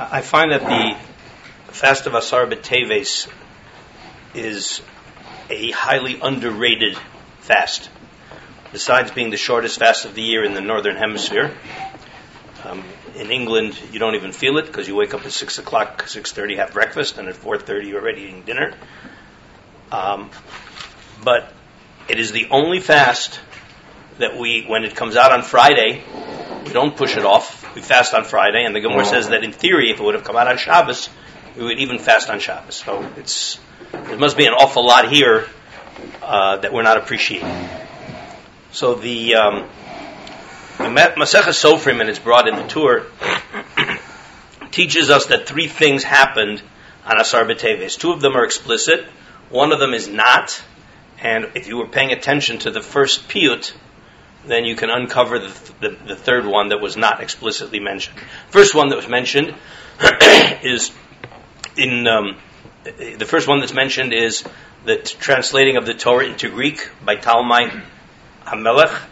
I 0.00 0.20
find 0.20 0.52
that 0.52 0.60
the 0.60 0.96
fast 1.72 2.06
of 2.06 2.14
Asar 2.14 2.46
B'Teves 2.46 3.28
is 4.32 4.80
a 5.50 5.72
highly 5.72 6.20
underrated 6.20 6.96
fast. 7.40 7.90
Besides 8.70 9.10
being 9.10 9.30
the 9.30 9.36
shortest 9.36 9.80
fast 9.80 10.04
of 10.04 10.14
the 10.14 10.22
year 10.22 10.44
in 10.44 10.54
the 10.54 10.60
northern 10.60 10.94
hemisphere, 10.94 11.52
um, 12.62 12.84
in 13.16 13.32
England 13.32 13.76
you 13.90 13.98
don't 13.98 14.14
even 14.14 14.30
feel 14.30 14.58
it 14.58 14.66
because 14.66 14.86
you 14.86 14.94
wake 14.94 15.14
up 15.14 15.26
at 15.26 15.32
six 15.32 15.58
o'clock, 15.58 16.06
six 16.06 16.30
thirty, 16.30 16.54
have 16.54 16.72
breakfast, 16.72 17.18
and 17.18 17.26
at 17.26 17.34
four 17.34 17.58
thirty 17.58 17.88
you're 17.88 18.00
already 18.00 18.22
eating 18.22 18.42
dinner. 18.42 18.74
Um, 19.90 20.30
but 21.24 21.52
it 22.08 22.20
is 22.20 22.30
the 22.30 22.46
only 22.52 22.78
fast 22.78 23.40
that 24.18 24.38
we, 24.38 24.62
when 24.64 24.84
it 24.84 24.94
comes 24.94 25.16
out 25.16 25.32
on 25.32 25.42
Friday, 25.42 26.04
we 26.64 26.72
don't 26.72 26.96
push 26.96 27.16
it 27.16 27.24
off 27.24 27.57
we 27.74 27.80
fast 27.80 28.14
on 28.14 28.24
Friday, 28.24 28.64
and 28.64 28.74
the 28.74 28.80
Gemara 28.80 29.04
says 29.04 29.28
that 29.28 29.44
in 29.44 29.52
theory, 29.52 29.90
if 29.90 30.00
it 30.00 30.02
would 30.02 30.14
have 30.14 30.24
come 30.24 30.36
out 30.36 30.48
on 30.48 30.58
Shabbos, 30.58 31.08
we 31.56 31.64
would 31.64 31.78
even 31.78 31.98
fast 31.98 32.30
on 32.30 32.40
Shabbos. 32.40 32.76
So 32.76 33.08
it's 33.16 33.58
there 33.92 34.18
must 34.18 34.36
be 34.36 34.46
an 34.46 34.52
awful 34.52 34.86
lot 34.86 35.10
here 35.10 35.46
uh, 36.22 36.58
that 36.58 36.72
we're 36.72 36.82
not 36.82 36.98
appreciating. 36.98 37.68
So 38.72 38.94
the 38.94 39.34
um, 39.34 39.68
the 40.78 40.84
Masechah 40.84 41.48
Sofrim, 41.48 42.00
and 42.00 42.08
it's 42.08 42.18
brought 42.18 42.46
in 42.46 42.54
the 42.54 42.66
Tur, 42.66 43.06
teaches 44.70 45.10
us 45.10 45.26
that 45.26 45.48
three 45.48 45.66
things 45.66 46.04
happened 46.04 46.62
on 47.04 47.20
Asar 47.20 47.44
B'Teves. 47.44 47.98
Two 47.98 48.12
of 48.12 48.20
them 48.20 48.36
are 48.36 48.44
explicit, 48.44 49.06
one 49.50 49.72
of 49.72 49.80
them 49.80 49.94
is 49.94 50.08
not. 50.08 50.62
And 51.20 51.50
if 51.54 51.66
you 51.66 51.78
were 51.78 51.88
paying 51.88 52.12
attention 52.12 52.58
to 52.58 52.70
the 52.70 52.80
first 52.80 53.28
piyut, 53.28 53.72
then 54.48 54.64
you 54.64 54.74
can 54.74 54.90
uncover 54.90 55.38
the, 55.38 55.72
the, 55.80 55.96
the, 56.06 56.16
third 56.16 56.46
one 56.46 56.70
that 56.70 56.80
was 56.80 56.96
not 56.96 57.22
explicitly 57.22 57.80
mentioned. 57.80 58.18
First 58.50 58.74
one 58.74 58.88
that 58.88 58.96
was 58.96 59.08
mentioned 59.08 59.54
is 60.62 60.90
in 61.76 62.06
um, 62.08 62.36
the 62.84 63.26
first 63.26 63.46
one 63.46 63.60
that's 63.60 63.74
mentioned 63.74 64.12
is 64.12 64.44
the 64.84 64.96
translating 64.96 65.76
of 65.76 65.86
the 65.86 65.94
Torah 65.94 66.26
into 66.26 66.50
Greek 66.50 66.90
by 67.04 67.16
Talmai 67.16 67.82
Hamelech. 68.44 69.02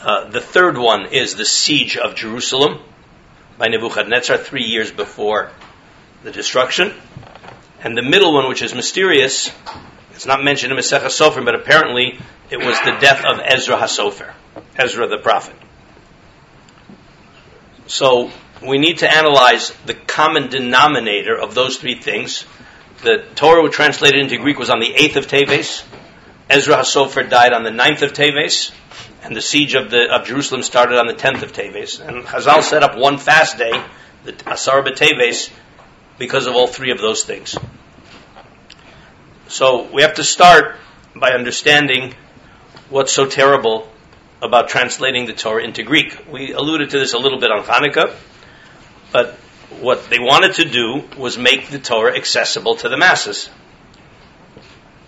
Uh, 0.00 0.28
the 0.28 0.40
third 0.40 0.78
one 0.78 1.06
is 1.06 1.34
the 1.34 1.44
siege 1.44 1.96
of 1.96 2.14
Jerusalem 2.14 2.80
by 3.58 3.68
Nebuchadnezzar 3.68 4.38
three 4.38 4.64
years 4.64 4.90
before 4.90 5.50
the 6.22 6.30
destruction. 6.30 6.92
And 7.80 7.96
the 7.96 8.02
middle 8.02 8.32
one, 8.32 8.48
which 8.48 8.62
is 8.62 8.74
mysterious, 8.74 9.50
it's 10.16 10.26
not 10.26 10.42
mentioned 10.42 10.72
in 10.72 10.78
Masechah 10.78 11.06
Sofrim, 11.06 11.44
but 11.44 11.54
apparently 11.54 12.18
it 12.50 12.56
was 12.56 12.80
the 12.80 12.96
death 13.00 13.22
of 13.24 13.38
Ezra 13.44 13.76
HaSofer, 13.76 14.32
Ezra 14.76 15.06
the 15.06 15.18
prophet. 15.18 15.54
So 17.86 18.30
we 18.66 18.78
need 18.78 18.98
to 18.98 19.14
analyze 19.14 19.72
the 19.84 19.92
common 19.92 20.48
denominator 20.48 21.38
of 21.38 21.54
those 21.54 21.76
three 21.76 21.96
things. 21.96 22.46
The 23.02 23.26
Torah 23.34 23.68
translated 23.68 24.18
into 24.18 24.38
Greek 24.38 24.58
was 24.58 24.70
on 24.70 24.80
the 24.80 24.94
8th 24.94 25.16
of 25.16 25.26
Teves. 25.26 25.84
Ezra 26.48 26.76
HaSofer 26.76 27.28
died 27.28 27.52
on 27.52 27.62
the 27.62 27.70
9th 27.70 28.00
of 28.00 28.14
Teves. 28.14 28.72
And 29.22 29.36
the 29.36 29.42
siege 29.42 29.74
of, 29.74 29.90
the, 29.90 30.08
of 30.10 30.26
Jerusalem 30.26 30.62
started 30.62 30.98
on 30.98 31.08
the 31.08 31.14
10th 31.14 31.42
of 31.42 31.52
Teves. 31.52 32.00
And 32.00 32.24
Chazal 32.24 32.62
set 32.62 32.82
up 32.82 32.96
one 32.96 33.18
fast 33.18 33.58
day, 33.58 33.72
the 34.24 34.32
Asar 34.46 34.82
Teves, 34.82 35.50
because 36.16 36.46
of 36.46 36.54
all 36.54 36.68
three 36.68 36.90
of 36.90 36.98
those 36.98 37.24
things. 37.24 37.58
So 39.56 39.88
we 39.90 40.02
have 40.02 40.16
to 40.16 40.22
start 40.22 40.76
by 41.14 41.30
understanding 41.30 42.14
what's 42.90 43.10
so 43.10 43.24
terrible 43.24 43.90
about 44.42 44.68
translating 44.68 45.24
the 45.24 45.32
Torah 45.32 45.64
into 45.64 45.82
Greek. 45.82 46.26
We 46.30 46.52
alluded 46.52 46.90
to 46.90 46.98
this 46.98 47.14
a 47.14 47.18
little 47.18 47.40
bit 47.40 47.50
on 47.50 47.64
Hanukkah, 47.64 48.14
but 49.12 49.30
what 49.80 50.10
they 50.10 50.18
wanted 50.18 50.56
to 50.56 50.66
do 50.66 51.04
was 51.16 51.38
make 51.38 51.70
the 51.70 51.78
Torah 51.78 52.14
accessible 52.14 52.76
to 52.76 52.90
the 52.90 52.98
masses. 52.98 53.48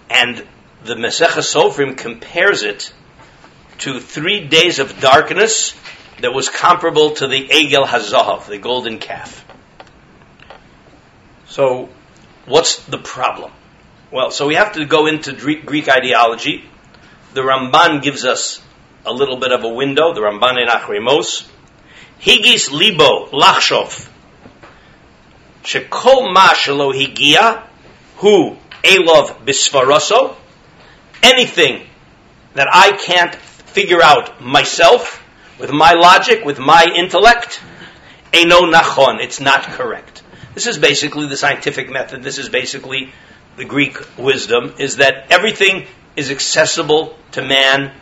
And 0.08 0.42
the 0.82 0.94
Masechah 0.94 1.44
Sofrim 1.44 1.94
compares 1.98 2.62
it 2.62 2.90
to 3.80 4.00
three 4.00 4.48
days 4.48 4.78
of 4.78 4.98
darkness 4.98 5.74
that 6.22 6.32
was 6.32 6.48
comparable 6.48 7.10
to 7.16 7.26
the 7.26 7.48
Egel 7.48 7.84
Hazahav, 7.84 8.46
the 8.46 8.56
golden 8.56 8.98
calf. 8.98 9.44
So, 11.48 11.90
what's 12.46 12.82
the 12.86 12.96
problem? 12.96 13.52
Well, 14.10 14.30
so 14.30 14.46
we 14.46 14.54
have 14.54 14.72
to 14.72 14.86
go 14.86 15.06
into 15.06 15.34
Greek 15.34 15.86
ideology. 15.86 16.64
The 17.34 17.42
Ramban 17.42 18.02
gives 18.02 18.24
us 18.24 18.58
a 19.04 19.12
little 19.12 19.36
bit 19.36 19.52
of 19.52 19.64
a 19.64 19.68
window, 19.68 20.14
the 20.14 20.22
Ramban 20.22 20.62
in 20.62 20.68
Achremos. 20.68 21.46
Higis 22.18 22.70
libo 22.72 23.26
lachshov. 23.26 24.08
Shekol 25.62 26.32
ma 26.32 26.54
shelo 26.54 26.94
higia 26.94 27.62
hu 28.16 28.56
elov 28.82 29.44
bisfaroso. 29.44 30.36
Anything 31.22 31.86
that 32.54 32.68
I 32.72 32.92
can't 32.92 33.34
figure 33.34 34.02
out 34.02 34.40
myself 34.40 35.22
with 35.60 35.70
my 35.70 35.92
logic, 35.92 36.46
with 36.46 36.58
my 36.58 36.86
intellect, 36.96 37.60
eno 38.32 38.60
nachon. 38.62 39.20
It's 39.20 39.38
not 39.38 39.64
correct. 39.64 40.22
This 40.54 40.66
is 40.66 40.78
basically 40.78 41.28
the 41.28 41.36
scientific 41.36 41.90
method. 41.90 42.22
This 42.22 42.38
is 42.38 42.48
basically 42.48 43.12
the 43.58 43.64
Greek 43.64 43.98
wisdom 44.16 44.74
is 44.78 44.96
that 44.96 45.26
everything 45.30 45.86
is 46.16 46.30
accessible 46.30 47.16
to 47.32 47.42
man, 47.42 47.92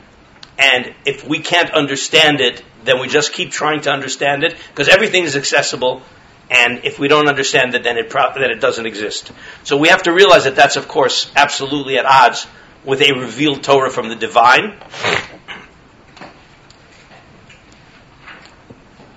and 0.58 0.94
if 1.04 1.26
we 1.26 1.40
can't 1.40 1.70
understand 1.70 2.40
it, 2.40 2.62
then 2.84 3.00
we 3.00 3.08
just 3.08 3.32
keep 3.32 3.50
trying 3.50 3.80
to 3.82 3.90
understand 3.90 4.44
it 4.44 4.56
because 4.68 4.88
everything 4.88 5.24
is 5.24 5.36
accessible. 5.36 6.02
And 6.48 6.84
if 6.84 7.00
we 7.00 7.08
don't 7.08 7.28
understand 7.28 7.74
it, 7.74 7.82
then 7.82 7.96
it, 7.98 8.08
pro- 8.08 8.32
then 8.34 8.52
it 8.52 8.60
doesn't 8.60 8.86
exist. 8.86 9.32
So 9.64 9.76
we 9.76 9.88
have 9.88 10.04
to 10.04 10.12
realize 10.12 10.44
that 10.44 10.54
that's, 10.54 10.76
of 10.76 10.86
course, 10.86 11.28
absolutely 11.34 11.98
at 11.98 12.06
odds 12.06 12.46
with 12.84 13.00
a 13.00 13.12
revealed 13.12 13.64
Torah 13.64 13.90
from 13.90 14.08
the 14.08 14.14
divine. 14.14 14.78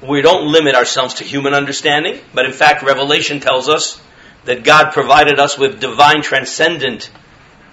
We 0.01 0.23
don't 0.23 0.51
limit 0.51 0.73
ourselves 0.73 1.15
to 1.15 1.23
human 1.23 1.53
understanding, 1.53 2.19
but 2.33 2.45
in 2.45 2.53
fact, 2.53 2.81
Revelation 2.83 3.41
tells 3.41 3.69
us 3.69 4.01
that 4.49 4.63
God 4.63 4.93
provided 4.93 5.37
us 5.37 5.59
with 5.59 5.79
divine 5.79 6.23
transcendent 6.23 7.11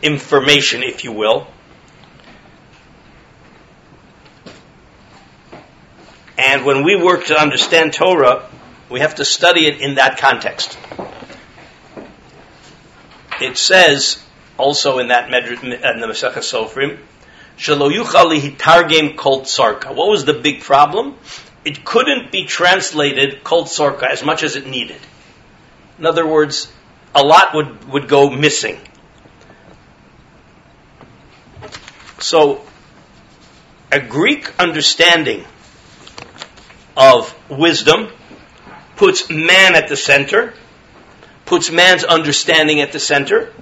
information, 0.02 0.82
if 0.82 1.04
you 1.04 1.12
will. 1.12 1.46
And 6.36 6.66
when 6.66 6.84
we 6.84 6.94
work 6.94 7.24
to 7.28 7.40
understand 7.40 7.94
Torah, 7.94 8.50
we 8.90 9.00
have 9.00 9.14
to 9.14 9.24
study 9.24 9.66
it 9.66 9.80
in 9.80 9.94
that 9.94 10.18
context. 10.18 10.76
It 13.40 13.56
says 13.56 14.22
also 14.58 14.98
in 14.98 15.08
that 15.08 15.32
in 15.32 15.70
the 15.70 16.06
Masechah 16.06 16.44
Sofrim, 16.44 16.98
Shelo 17.56 17.90
hitargem 17.90 19.16
kol 19.16 19.44
tzarka. 19.44 19.94
What 19.94 20.10
was 20.10 20.26
the 20.26 20.34
big 20.34 20.60
problem? 20.60 21.16
It 21.64 21.86
couldn't 21.86 22.30
be 22.30 22.44
translated 22.44 23.42
kol 23.42 23.64
tzarka 23.64 24.02
as 24.02 24.22
much 24.22 24.42
as 24.42 24.56
it 24.56 24.66
needed. 24.66 25.00
In 25.98 26.06
other 26.06 26.26
words, 26.26 26.72
a 27.14 27.22
lot 27.22 27.54
would, 27.54 27.88
would 27.88 28.08
go 28.08 28.30
missing. 28.30 28.78
So, 32.18 32.62
a 33.90 34.00
Greek 34.00 34.52
understanding 34.58 35.44
of 36.96 37.34
wisdom 37.50 38.08
puts 38.96 39.30
man 39.30 39.74
at 39.74 39.88
the 39.88 39.96
center, 39.96 40.54
puts 41.44 41.70
man's 41.70 42.04
understanding 42.04 42.80
at 42.80 42.92
the 42.92 42.98
center. 42.98 43.52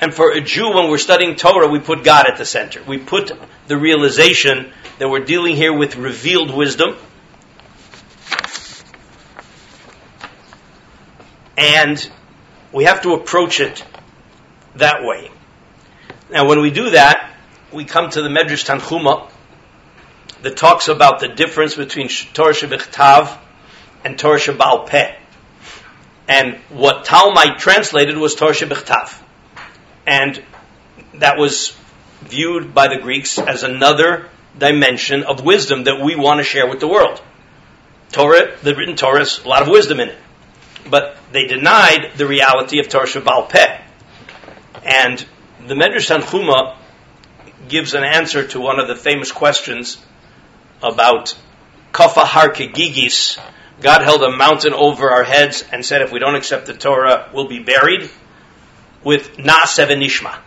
And 0.00 0.14
for 0.14 0.32
a 0.32 0.40
Jew, 0.40 0.74
when 0.74 0.90
we're 0.90 0.98
studying 0.98 1.36
Torah, 1.36 1.68
we 1.68 1.80
put 1.80 2.04
God 2.04 2.26
at 2.28 2.36
the 2.36 2.44
center. 2.44 2.82
We 2.82 2.98
put 2.98 3.32
the 3.66 3.76
realization 3.76 4.72
that 4.98 5.08
we're 5.08 5.24
dealing 5.24 5.56
here 5.56 5.72
with 5.72 5.96
revealed 5.96 6.54
wisdom 6.54 6.96
And 11.58 12.08
we 12.72 12.84
have 12.84 13.02
to 13.02 13.14
approach 13.14 13.58
it 13.58 13.84
that 14.76 15.02
way. 15.02 15.32
Now, 16.30 16.46
when 16.46 16.60
we 16.60 16.70
do 16.70 16.90
that, 16.90 17.34
we 17.72 17.84
come 17.84 18.10
to 18.10 18.22
the 18.22 18.28
Medrash 18.28 18.64
Tanchuma 18.64 19.28
that 20.42 20.56
talks 20.56 20.86
about 20.86 21.18
the 21.18 21.26
difference 21.26 21.74
between 21.74 22.08
Torah 22.32 22.54
Shebichtav 22.54 23.36
and 24.04 24.16
Torah 24.16 24.38
Shebal 24.38 24.86
Peh. 24.86 25.16
And 26.28 26.58
what 26.68 27.04
Talmai 27.04 27.58
translated 27.58 28.16
was 28.16 28.36
Torah 28.36 28.52
Shebichtav. 28.52 29.20
And 30.06 30.40
that 31.14 31.38
was 31.38 31.76
viewed 32.20 32.72
by 32.72 32.86
the 32.86 32.98
Greeks 32.98 33.36
as 33.36 33.64
another 33.64 34.28
dimension 34.56 35.24
of 35.24 35.44
wisdom 35.44 35.84
that 35.84 36.00
we 36.00 36.14
want 36.14 36.38
to 36.38 36.44
share 36.44 36.68
with 36.68 36.78
the 36.78 36.88
world. 36.88 37.20
Torah, 38.12 38.56
the 38.62 38.76
written 38.76 38.94
Torah, 38.94 39.20
has 39.20 39.40
a 39.44 39.48
lot 39.48 39.62
of 39.62 39.68
wisdom 39.68 39.98
in 39.98 40.10
it 40.10 40.18
but 40.90 41.16
they 41.32 41.46
denied 41.46 42.12
the 42.16 42.26
reality 42.26 42.80
of 42.80 42.88
Torah 42.88 43.06
Shabbal 43.06 43.48
Peh. 43.48 43.80
And 44.84 45.24
the 45.66 45.74
Medrash 45.74 46.08
Tanchuma 46.08 46.76
gives 47.68 47.94
an 47.94 48.04
answer 48.04 48.46
to 48.48 48.60
one 48.60 48.78
of 48.80 48.88
the 48.88 48.96
famous 48.96 49.32
questions 49.32 49.98
about 50.82 51.34
Kafa 51.92 52.24
Har 52.24 52.50
Kegigis, 52.50 53.38
God 53.80 54.02
held 54.02 54.22
a 54.22 54.36
mountain 54.36 54.74
over 54.74 55.10
our 55.10 55.22
heads 55.22 55.64
and 55.70 55.84
said, 55.84 56.02
if 56.02 56.12
we 56.12 56.18
don't 56.18 56.34
accept 56.34 56.66
the 56.66 56.74
Torah, 56.74 57.30
we'll 57.32 57.48
be 57.48 57.60
buried 57.60 58.10
with 59.04 59.36
Nishma. 59.36 60.38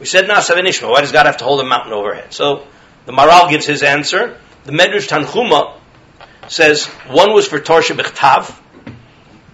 We 0.00 0.06
said 0.06 0.24
Nishma. 0.24 0.90
Why 0.90 1.00
does 1.02 1.12
God 1.12 1.26
have 1.26 1.36
to 1.38 1.44
hold 1.44 1.60
a 1.60 1.66
mountain 1.66 1.92
over 1.92 2.08
our 2.08 2.14
head? 2.14 2.32
So 2.32 2.66
the 3.04 3.12
Maharal 3.12 3.50
gives 3.50 3.66
his 3.66 3.82
answer. 3.82 4.38
The 4.64 4.72
Medrash 4.72 5.08
Tanchuma 5.08 5.78
says 6.48 6.86
one 7.08 7.34
was 7.34 7.46
for 7.46 7.60
Torah 7.60 7.82
Bechtav. 7.82 8.58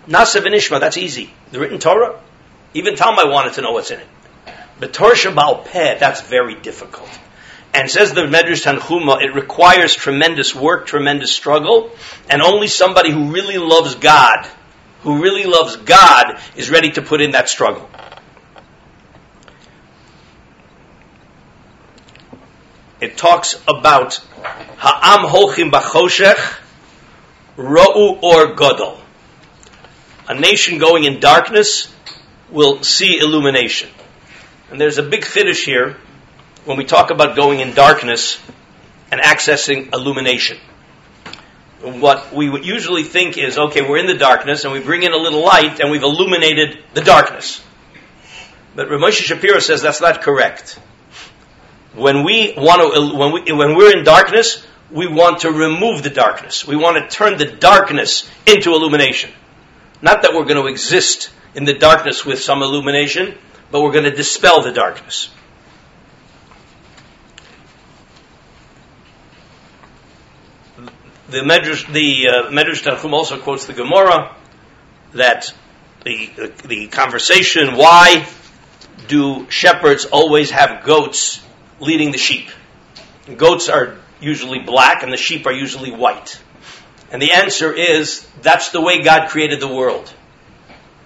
Na'aseh 0.08 0.40
Nishma, 0.40 0.81
that's 0.81 0.96
easy. 0.96 1.31
The 1.52 1.60
written 1.60 1.78
Torah. 1.78 2.19
Even 2.75 2.96
Talmud 2.96 3.28
wanted 3.28 3.55
to 3.55 3.62
know 3.62 3.72
what's 3.72 3.90
in 3.90 4.00
it. 4.00 4.06
But 4.81 4.93
Torah 4.93 5.14
Shabbal 5.14 5.66
Peh, 5.66 5.99
that's 5.99 6.22
very 6.22 6.55
difficult. 6.55 7.08
And 7.75 7.90
says 7.90 8.14
the 8.14 8.22
Medrash 8.22 8.64
Tanhuma, 8.64 9.22
it 9.22 9.34
requires 9.34 9.94
tremendous 9.94 10.55
work, 10.55 10.87
tremendous 10.87 11.32
struggle, 11.32 11.90
and 12.31 12.40
only 12.40 12.69
somebody 12.69 13.10
who 13.10 13.32
really 13.32 13.58
loves 13.58 13.96
God, 13.96 14.46
who 15.02 15.22
really 15.22 15.44
loves 15.44 15.76
God, 15.76 16.40
is 16.56 16.70
ready 16.70 16.90
to 16.93 17.02
put 17.02 17.20
in 17.20 17.32
that 17.32 17.49
struggle. 17.49 17.88
It 23.00 23.16
talks 23.16 23.62
about 23.69 24.14
Ha'am 24.78 25.26
Holchim 25.28 25.70
Bachoshech, 25.70 26.58
Ro'u 27.56 28.19
or 28.22 28.56
Godol. 28.56 28.99
A 30.28 30.34
nation 30.34 30.78
going 30.78 31.04
in 31.04 31.20
darkness 31.20 31.92
will 32.50 32.82
see 32.82 33.19
illumination. 33.19 33.88
And 34.70 34.78
there's 34.78 34.98
a 34.98 35.02
big 35.02 35.25
finish 35.25 35.64
here 35.64 35.96
when 36.66 36.76
we 36.76 36.84
talk 36.84 37.10
about 37.10 37.34
going 37.34 37.60
in 37.60 37.72
darkness 37.72 38.38
and 39.10 39.22
accessing 39.22 39.94
illumination. 39.94 40.58
What 41.80 42.34
we 42.34 42.50
would 42.50 42.66
usually 42.66 43.04
think 43.04 43.38
is, 43.38 43.56
okay, 43.56 43.80
we're 43.80 43.98
in 43.98 44.06
the 44.06 44.19
darkness 44.19 44.64
and 44.64 44.72
we 44.75 44.80
bring 44.80 45.02
in 45.02 45.12
a 45.12 45.16
little 45.16 45.42
light 45.42 45.80
and 45.80 45.90
we've 45.90 46.02
illuminated 46.02 46.78
the 46.92 47.00
darkness. 47.00 47.62
But 48.74 48.88
Ramesh 48.88 49.12
Shapiro 49.12 49.60
says 49.60 49.81
that's 49.81 50.02
not 50.02 50.20
correct. 50.20 50.78
When 51.94 52.22
we 52.22 52.52
want 52.54 52.94
to, 52.94 53.16
when 53.16 53.32
we, 53.32 53.52
when 53.52 53.76
we're 53.76 53.96
in 53.96 54.04
darkness, 54.04 54.66
we 54.90 55.08
want 55.08 55.40
to 55.40 55.50
remove 55.50 56.02
the 56.02 56.10
darkness. 56.10 56.66
We 56.66 56.76
want 56.76 56.96
to 56.98 57.16
turn 57.16 57.38
the 57.38 57.46
darkness 57.46 58.28
into 58.46 58.74
illumination. 58.74 59.31
Not 60.00 60.22
that 60.22 60.32
we're 60.32 60.44
going 60.44 60.62
to 60.62 60.68
exist 60.68 61.30
in 61.54 61.64
the 61.64 61.74
darkness 61.74 62.24
with 62.24 62.40
some 62.40 62.62
illumination, 62.62 63.36
but 63.70 63.82
we're 63.82 63.92
going 63.92 64.04
to 64.04 64.14
dispel 64.14 64.62
the 64.62 64.72
darkness. 64.72 65.30
The 71.28 71.40
Medrash, 71.40 71.92
the 71.92 72.28
uh, 72.28 72.50
Medrash 72.50 72.82
Tanchum 72.82 73.12
also 73.12 73.38
quotes 73.38 73.66
the 73.66 73.74
Gemara 73.74 74.34
that 75.12 75.52
the, 76.04 76.30
the, 76.36 76.68
the 76.68 76.86
conversation, 76.86 77.76
why 77.76 78.26
do 79.08 79.50
shepherds 79.50 80.06
always 80.06 80.50
have 80.50 80.84
goats 80.84 81.42
leading 81.80 82.12
the 82.12 82.18
sheep? 82.18 82.48
Goats 83.36 83.68
are 83.68 83.96
usually 84.20 84.60
black 84.60 85.02
and 85.02 85.12
the 85.12 85.18
sheep 85.18 85.46
are 85.46 85.52
usually 85.52 85.90
white. 85.90 86.40
And 87.10 87.22
the 87.22 87.32
answer 87.32 87.72
is 87.72 88.26
that's 88.43 88.70
the 88.70 88.81
way 88.81 89.02
God 89.02 89.28
created 89.28 89.60
the 89.60 89.69
world. 89.69 90.12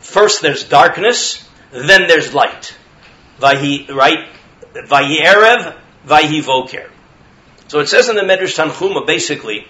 First 0.00 0.43
there's 0.43 0.64
darkness, 0.64 1.49
then 1.70 2.08
there's 2.08 2.34
light. 2.34 2.76
Vahi, 3.38 3.88
right? 3.88 4.28
Vahi 4.75 5.19
Erev, 5.20 5.76
Vahi 6.06 6.43
Voker. 6.43 6.90
So 7.69 7.81
it 7.81 7.88
says 7.88 8.08
in 8.08 8.16
the 8.16 8.22
Medrash 8.22 8.56
Tanchuma 8.56 9.06
basically 9.06 9.66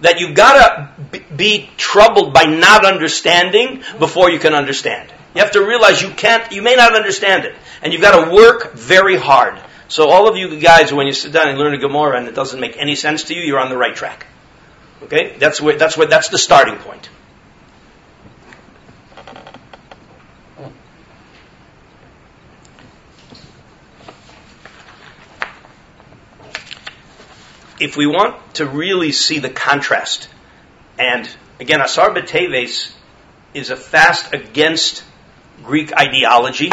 that 0.00 0.20
you've 0.20 0.34
got 0.34 0.90
to 1.12 1.20
be 1.34 1.70
troubled 1.76 2.32
by 2.32 2.44
not 2.44 2.84
understanding 2.84 3.82
before 3.98 4.30
you 4.30 4.38
can 4.38 4.54
understand. 4.54 5.12
You 5.34 5.42
have 5.42 5.52
to 5.52 5.64
realize 5.64 6.02
you 6.02 6.10
can't, 6.10 6.50
you 6.50 6.62
may 6.62 6.74
not 6.76 6.96
understand 6.96 7.44
it. 7.44 7.54
And 7.82 7.92
you've 7.92 8.02
got 8.02 8.24
to 8.24 8.34
work 8.34 8.72
very 8.72 9.16
hard. 9.16 9.60
So 9.88 10.08
all 10.08 10.28
of 10.28 10.36
you 10.36 10.58
guys, 10.58 10.92
when 10.92 11.06
you 11.06 11.12
sit 11.12 11.32
down 11.32 11.48
and 11.48 11.58
learn 11.58 11.74
a 11.74 11.78
Gemara 11.78 12.18
and 12.18 12.26
it 12.26 12.34
doesn't 12.34 12.58
make 12.58 12.76
any 12.76 12.96
sense 12.96 13.24
to 13.24 13.34
you, 13.34 13.42
you're 13.42 13.60
on 13.60 13.68
the 13.68 13.76
right 13.76 13.94
track. 13.94 14.26
Okay? 15.02 15.36
That's 15.38 15.60
where, 15.60 15.76
that's 15.76 15.96
where, 15.96 16.06
that's 16.06 16.28
the 16.28 16.38
starting 16.38 16.76
point. 16.76 17.08
if 27.78 27.96
we 27.96 28.06
want 28.06 28.36
to 28.54 28.66
really 28.66 29.12
see 29.12 29.38
the 29.38 29.50
contrast, 29.50 30.28
and 30.98 31.28
again, 31.60 31.80
Asar 31.80 32.10
B'Teves 32.10 32.92
is 33.54 33.70
a 33.70 33.76
fast 33.76 34.32
against 34.32 35.04
Greek 35.62 35.92
ideology, 35.92 36.70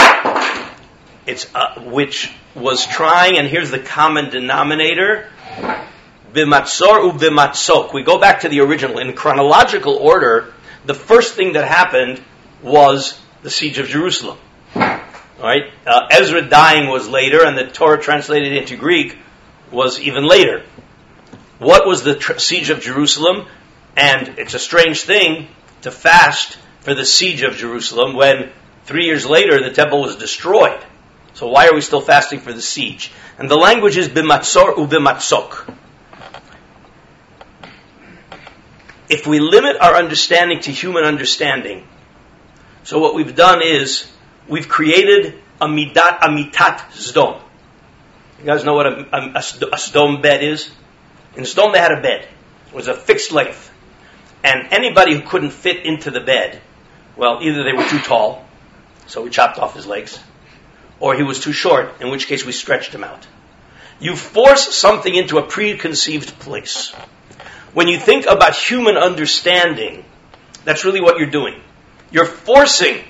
it's 1.26 1.54
uh, 1.54 1.82
which 1.82 2.32
was 2.56 2.86
trying, 2.86 3.38
and 3.38 3.48
here's 3.48 3.72
the 3.72 3.80
common 3.80 4.30
denominator, 4.30 5.30
bimatzor 6.34 7.04
u 7.06 7.12
bimatzok. 7.12 7.94
We 7.94 8.04
go 8.04 8.20
back 8.20 8.42
to 8.42 8.50
the 8.50 8.62
original. 8.62 9.00
In 9.00 9.14
chronological 9.14 9.96
order, 9.96 10.54
the 10.86 10.94
first 10.94 11.36
thing 11.36 11.54
that 11.54 11.68
happened 11.68 12.22
was 12.62 13.20
the 13.42 13.50
siege 13.50 13.78
of 13.78 13.88
Jerusalem. 13.88 14.38
All 14.76 15.50
right, 15.50 15.72
uh, 15.86 16.08
Ezra 16.12 16.42
dying 16.42 16.90
was 16.90 17.10
later, 17.10 17.46
and 17.46 17.58
the 17.58 17.68
Torah 17.68 18.02
translated 18.02 18.54
into 18.54 18.78
Greek 18.78 19.18
was 19.72 20.00
even 20.00 20.26
later 20.26 20.64
what 21.64 21.88
was 21.88 22.04
the 22.04 22.16
tr- 22.16 22.38
siege 22.38 22.70
of 22.70 22.82
Jerusalem? 22.82 23.48
And 23.96 24.36
it's 24.38 24.54
a 24.54 24.60
strange 24.60 25.02
thing 25.02 25.48
to 25.82 25.92
fast 25.92 26.58
for 26.82 26.94
the 26.94 27.06
siege 27.06 27.42
of 27.42 27.56
Jerusalem 27.56 28.16
when 28.16 28.52
three 28.86 29.06
years 29.06 29.26
later 29.26 29.62
the 29.64 29.74
temple 29.74 30.02
was 30.02 30.16
destroyed. 30.16 30.84
So 31.34 31.48
why 31.48 31.68
are 31.68 31.74
we 31.74 31.82
still 31.82 32.02
fasting 32.02 32.40
for 32.40 32.54
the 32.54 32.62
siege? 32.62 33.12
And 33.40 33.50
the 33.50 33.56
language 33.56 33.98
is 33.98 34.10
bimatzor 34.10 34.76
ubimatzok. 34.76 35.76
If 39.10 39.28
we 39.28 39.40
limit 39.40 39.78
our 39.82 39.96
understanding 39.96 40.62
to 40.62 40.72
human 40.72 41.04
understanding, 41.04 41.88
so 42.84 43.00
what 43.00 43.16
we've 43.16 43.36
done 43.36 43.62
is 43.64 44.10
we've 44.48 44.68
created 44.68 45.40
a 45.60 45.68
midat, 45.68 46.20
a 46.22 46.28
mitat 46.30 46.80
zdom. 46.92 47.42
You 48.40 48.46
guys 48.46 48.64
know 48.64 48.74
what 48.74 48.88
a, 48.88 49.16
a, 49.16 49.30
a, 49.36 49.78
zdom 49.78 50.22
bed 50.22 50.44
is? 50.44 50.70
In 51.36 51.44
Sdom, 51.44 51.74
they 51.74 51.80
had 51.80 51.92
a 51.92 52.02
bed. 52.02 52.28
It 52.68 52.74
was 52.74 52.88
a 52.88 52.94
fixed 52.94 53.32
length. 53.32 53.72
And 54.44 54.74
anybody 54.74 55.16
who 55.16 55.22
couldn't 55.22 55.52
fit 55.52 55.86
into 55.86 56.12
the 56.12 56.20
bed, 56.20 56.62
well, 57.16 57.40
either 57.42 57.64
they 57.64 57.74
were 57.74 57.88
too 57.88 58.00
tall, 58.00 58.46
so 59.08 59.22
we 59.22 59.30
chopped 59.30 59.58
off 59.58 59.74
his 59.76 59.88
legs, 59.88 60.20
or 61.00 61.16
he 61.16 61.24
was 61.24 61.40
too 61.40 61.54
short, 61.54 62.02
in 62.02 62.12
which 62.12 62.28
case 62.28 62.46
we 62.46 62.52
stretched 62.52 62.94
him 62.94 63.04
out. 63.04 63.26
You 64.00 64.16
force 64.16 64.76
something 64.76 65.14
into 65.14 65.38
a 65.38 65.44
preconceived 65.44 66.38
place. 66.40 66.94
When 67.74 67.88
you 67.88 67.98
think 67.98 68.26
about 68.28 68.56
human 68.56 68.98
understanding, 68.98 70.06
that's 70.64 70.86
really 70.86 71.02
what 71.02 71.18
you're 71.18 71.30
doing. 71.30 71.60
You're 72.12 72.26
forcing 72.26 73.04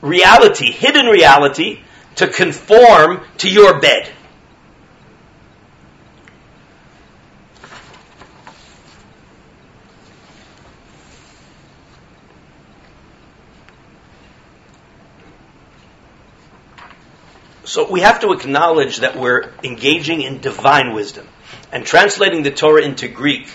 reality, 0.00 0.70
hidden 0.70 1.06
reality, 1.06 1.80
to 2.16 2.28
conform 2.28 3.22
to 3.38 3.48
your 3.48 3.80
bed. 3.80 4.12
So 17.64 17.88
we 17.88 18.00
have 18.00 18.20
to 18.20 18.32
acknowledge 18.32 18.98
that 18.98 19.16
we're 19.16 19.52
engaging 19.62 20.22
in 20.22 20.40
divine 20.40 20.92
wisdom. 20.92 21.26
And 21.70 21.86
translating 21.86 22.42
the 22.42 22.50
Torah 22.50 22.82
into 22.82 23.06
Greek 23.06 23.46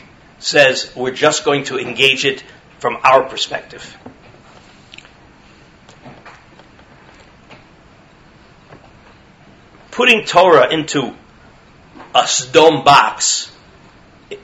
says 0.46 0.92
we're 0.96 1.12
just 1.12 1.44
going 1.44 1.66
to 1.66 1.78
engage 1.78 2.26
it 2.26 2.44
from 2.80 2.98
our 3.04 3.24
perspective. 3.24 3.98
Putting 9.92 10.26
Torah 10.26 10.72
into 10.72 11.16
a 12.14 12.24
Sdom 12.24 12.84
box 12.84 13.52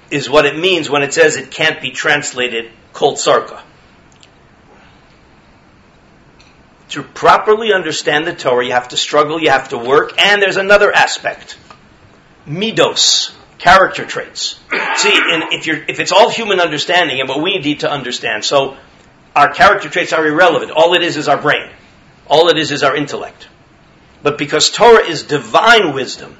is 0.09 0.29
what 0.29 0.45
it 0.45 0.57
means 0.57 0.89
when 0.89 1.03
it 1.03 1.13
says 1.13 1.35
it 1.35 1.51
can't 1.51 1.81
be 1.81 1.91
translated 1.91 2.71
kol 2.93 3.15
sarka. 3.15 3.61
to 6.91 7.03
properly 7.03 7.71
understand 7.71 8.27
the 8.27 8.35
Torah, 8.35 8.65
you 8.65 8.73
have 8.73 8.89
to 8.89 8.97
struggle, 8.97 9.41
you 9.41 9.49
have 9.49 9.69
to 9.69 9.77
work, 9.77 10.21
and 10.21 10.41
there's 10.41 10.57
another 10.57 10.93
aspect. 10.93 11.57
Midos, 12.45 13.33
character 13.61 14.05
traits. 14.05 14.59
See, 14.97 15.13
if, 15.13 15.67
if 15.89 15.99
it's 15.99 16.11
all 16.11 16.29
human 16.29 16.59
understanding 16.59 17.19
and 17.19 17.29
what 17.29 17.41
we 17.41 17.57
need 17.59 17.79
to 17.81 17.89
understand, 17.89 18.43
so 18.43 18.75
our 19.35 19.53
character 19.53 19.89
traits 19.89 20.13
are 20.13 20.25
irrelevant. 20.27 20.71
All 20.71 20.93
it 20.93 21.03
is 21.03 21.15
is 21.15 21.27
our 21.27 21.41
brain. 21.41 21.69
All 22.27 22.49
it 22.49 22.57
is 22.57 22.71
is 22.71 22.83
our 22.83 22.95
intellect. 22.95 23.47
But 24.23 24.37
because 24.37 24.69
Torah 24.69 25.05
is 25.05 25.23
divine 25.23 25.93
wisdom, 25.93 26.35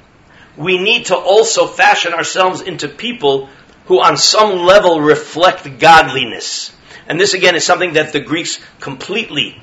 we 0.56 0.78
need 0.78 1.06
to 1.06 1.16
also 1.16 1.66
fashion 1.66 2.12
ourselves 2.12 2.60
into 2.60 2.88
people 2.88 3.46
who 3.46 3.52
who 3.86 4.00
on 4.00 4.16
some 4.16 4.60
level 4.60 5.00
reflect 5.00 5.78
godliness. 5.78 6.72
And 7.08 7.18
this 7.18 7.34
again 7.34 7.56
is 7.56 7.64
something 7.64 7.94
that 7.94 8.12
the 8.12 8.20
Greeks 8.20 8.60
completely, 8.80 9.60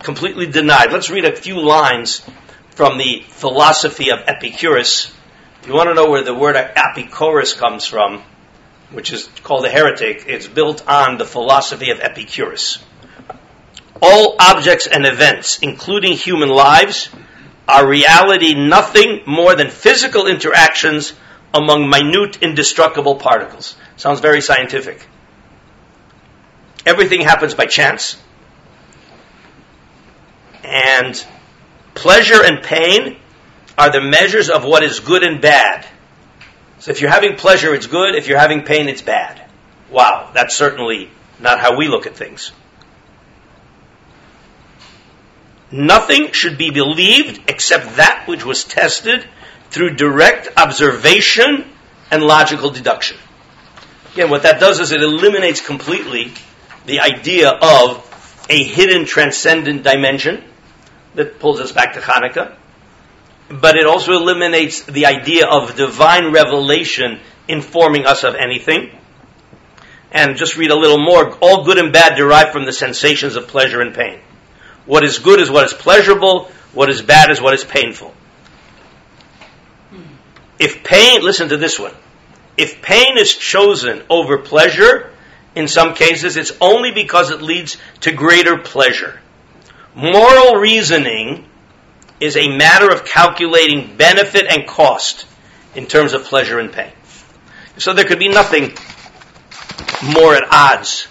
completely 0.00 0.46
denied. 0.46 0.92
Let's 0.92 1.10
read 1.10 1.24
a 1.24 1.36
few 1.36 1.60
lines 1.60 2.22
from 2.70 2.98
the 2.98 3.22
philosophy 3.28 4.10
of 4.10 4.20
Epicurus. 4.26 5.14
If 5.60 5.66
you 5.66 5.74
want 5.74 5.88
to 5.90 5.94
know 5.94 6.08
where 6.08 6.24
the 6.24 6.34
word 6.34 6.56
apikores 6.56 7.56
comes 7.56 7.84
from, 7.84 8.22
which 8.92 9.12
is 9.12 9.28
called 9.42 9.66
a 9.66 9.70
heretic, 9.70 10.24
it's 10.26 10.48
built 10.48 10.86
on 10.88 11.18
the 11.18 11.26
philosophy 11.26 11.90
of 11.90 12.00
Epicurus. 12.00 12.78
All 14.00 14.36
objects 14.40 14.86
and 14.86 15.04
events, 15.04 15.58
including 15.58 16.16
human 16.16 16.48
lives, 16.48 17.10
are 17.68 17.86
reality 17.86 18.54
nothing 18.54 19.20
more 19.26 19.54
than 19.54 19.68
physical 19.68 20.26
interactions 20.26 21.12
among 21.52 21.90
minute 21.90 22.42
indestructible 22.42 23.16
particles. 23.16 23.76
Sounds 23.96 24.20
very 24.20 24.40
scientific. 24.40 25.06
Everything 26.86 27.20
happens 27.20 27.54
by 27.54 27.66
chance. 27.66 28.16
And 30.64 31.22
pleasure 31.94 32.42
and 32.42 32.62
pain 32.62 33.18
are 33.80 33.90
the 33.90 34.02
measures 34.02 34.50
of 34.50 34.62
what 34.62 34.82
is 34.82 35.00
good 35.00 35.22
and 35.22 35.40
bad. 35.40 35.86
So 36.80 36.90
if 36.90 37.00
you're 37.00 37.10
having 37.10 37.36
pleasure, 37.36 37.74
it's 37.74 37.86
good. 37.86 38.14
If 38.14 38.28
you're 38.28 38.38
having 38.38 38.62
pain, 38.62 38.88
it's 38.88 39.00
bad. 39.00 39.42
Wow, 39.90 40.30
that's 40.34 40.54
certainly 40.54 41.10
not 41.38 41.60
how 41.60 41.78
we 41.78 41.88
look 41.88 42.06
at 42.06 42.14
things. 42.14 42.52
Nothing 45.72 46.32
should 46.32 46.58
be 46.58 46.70
believed 46.70 47.48
except 47.48 47.96
that 47.96 48.24
which 48.26 48.44
was 48.44 48.64
tested 48.64 49.26
through 49.70 49.94
direct 49.94 50.48
observation 50.58 51.64
and 52.10 52.22
logical 52.22 52.68
deduction. 52.68 53.16
Again, 54.12 54.28
what 54.28 54.42
that 54.42 54.60
does 54.60 54.78
is 54.80 54.92
it 54.92 55.02
eliminates 55.02 55.64
completely 55.64 56.34
the 56.84 57.00
idea 57.00 57.48
of 57.48 58.44
a 58.50 58.62
hidden 58.62 59.06
transcendent 59.06 59.84
dimension 59.84 60.44
that 61.14 61.38
pulls 61.40 61.60
us 61.60 61.72
back 61.72 61.94
to 61.94 62.00
Hanukkah, 62.00 62.56
but 63.50 63.76
it 63.76 63.84
also 63.84 64.12
eliminates 64.12 64.84
the 64.84 65.06
idea 65.06 65.46
of 65.46 65.74
divine 65.74 66.32
revelation 66.32 67.20
informing 67.48 68.06
us 68.06 68.22
of 68.22 68.36
anything. 68.36 68.96
And 70.12 70.36
just 70.36 70.56
read 70.56 70.70
a 70.70 70.76
little 70.76 71.02
more. 71.04 71.36
All 71.40 71.64
good 71.64 71.78
and 71.78 71.92
bad 71.92 72.16
derive 72.16 72.52
from 72.52 72.64
the 72.64 72.72
sensations 72.72 73.36
of 73.36 73.48
pleasure 73.48 73.80
and 73.80 73.94
pain. 73.94 74.20
What 74.86 75.04
is 75.04 75.18
good 75.18 75.40
is 75.40 75.50
what 75.50 75.64
is 75.64 75.72
pleasurable. 75.72 76.50
What 76.72 76.88
is 76.88 77.02
bad 77.02 77.30
is 77.30 77.40
what 77.40 77.54
is 77.54 77.64
painful. 77.64 78.14
If 80.58 80.84
pain, 80.84 81.22
listen 81.22 81.48
to 81.48 81.56
this 81.56 81.78
one. 81.78 81.94
If 82.56 82.82
pain 82.82 83.18
is 83.18 83.34
chosen 83.34 84.02
over 84.10 84.38
pleasure, 84.38 85.10
in 85.54 85.66
some 85.66 85.94
cases, 85.94 86.36
it's 86.36 86.52
only 86.60 86.92
because 86.92 87.30
it 87.30 87.42
leads 87.42 87.78
to 88.00 88.12
greater 88.12 88.58
pleasure. 88.58 89.18
Moral 89.94 90.56
reasoning 90.56 91.46
is 92.20 92.36
a 92.36 92.48
matter 92.48 92.92
of 92.92 93.04
calculating 93.04 93.96
benefit 93.96 94.46
and 94.46 94.66
cost 94.66 95.26
in 95.74 95.86
terms 95.86 96.12
of 96.12 96.24
pleasure 96.24 96.58
and 96.58 96.72
pain. 96.72 96.92
So 97.78 97.94
there 97.94 98.04
could 98.04 98.18
be 98.18 98.28
nothing 98.28 98.74
more 100.14 100.34
at 100.34 100.44
odds 100.52 101.08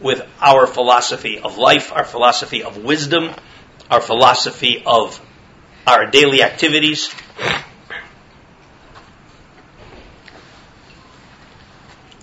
with 0.00 0.26
our 0.40 0.66
philosophy 0.66 1.38
of 1.38 1.58
life, 1.58 1.92
our 1.92 2.04
philosophy 2.04 2.62
of 2.62 2.78
wisdom, 2.78 3.30
our 3.90 4.00
philosophy 4.00 4.82
of 4.86 5.20
our 5.86 6.06
daily 6.06 6.42
activities. 6.42 7.14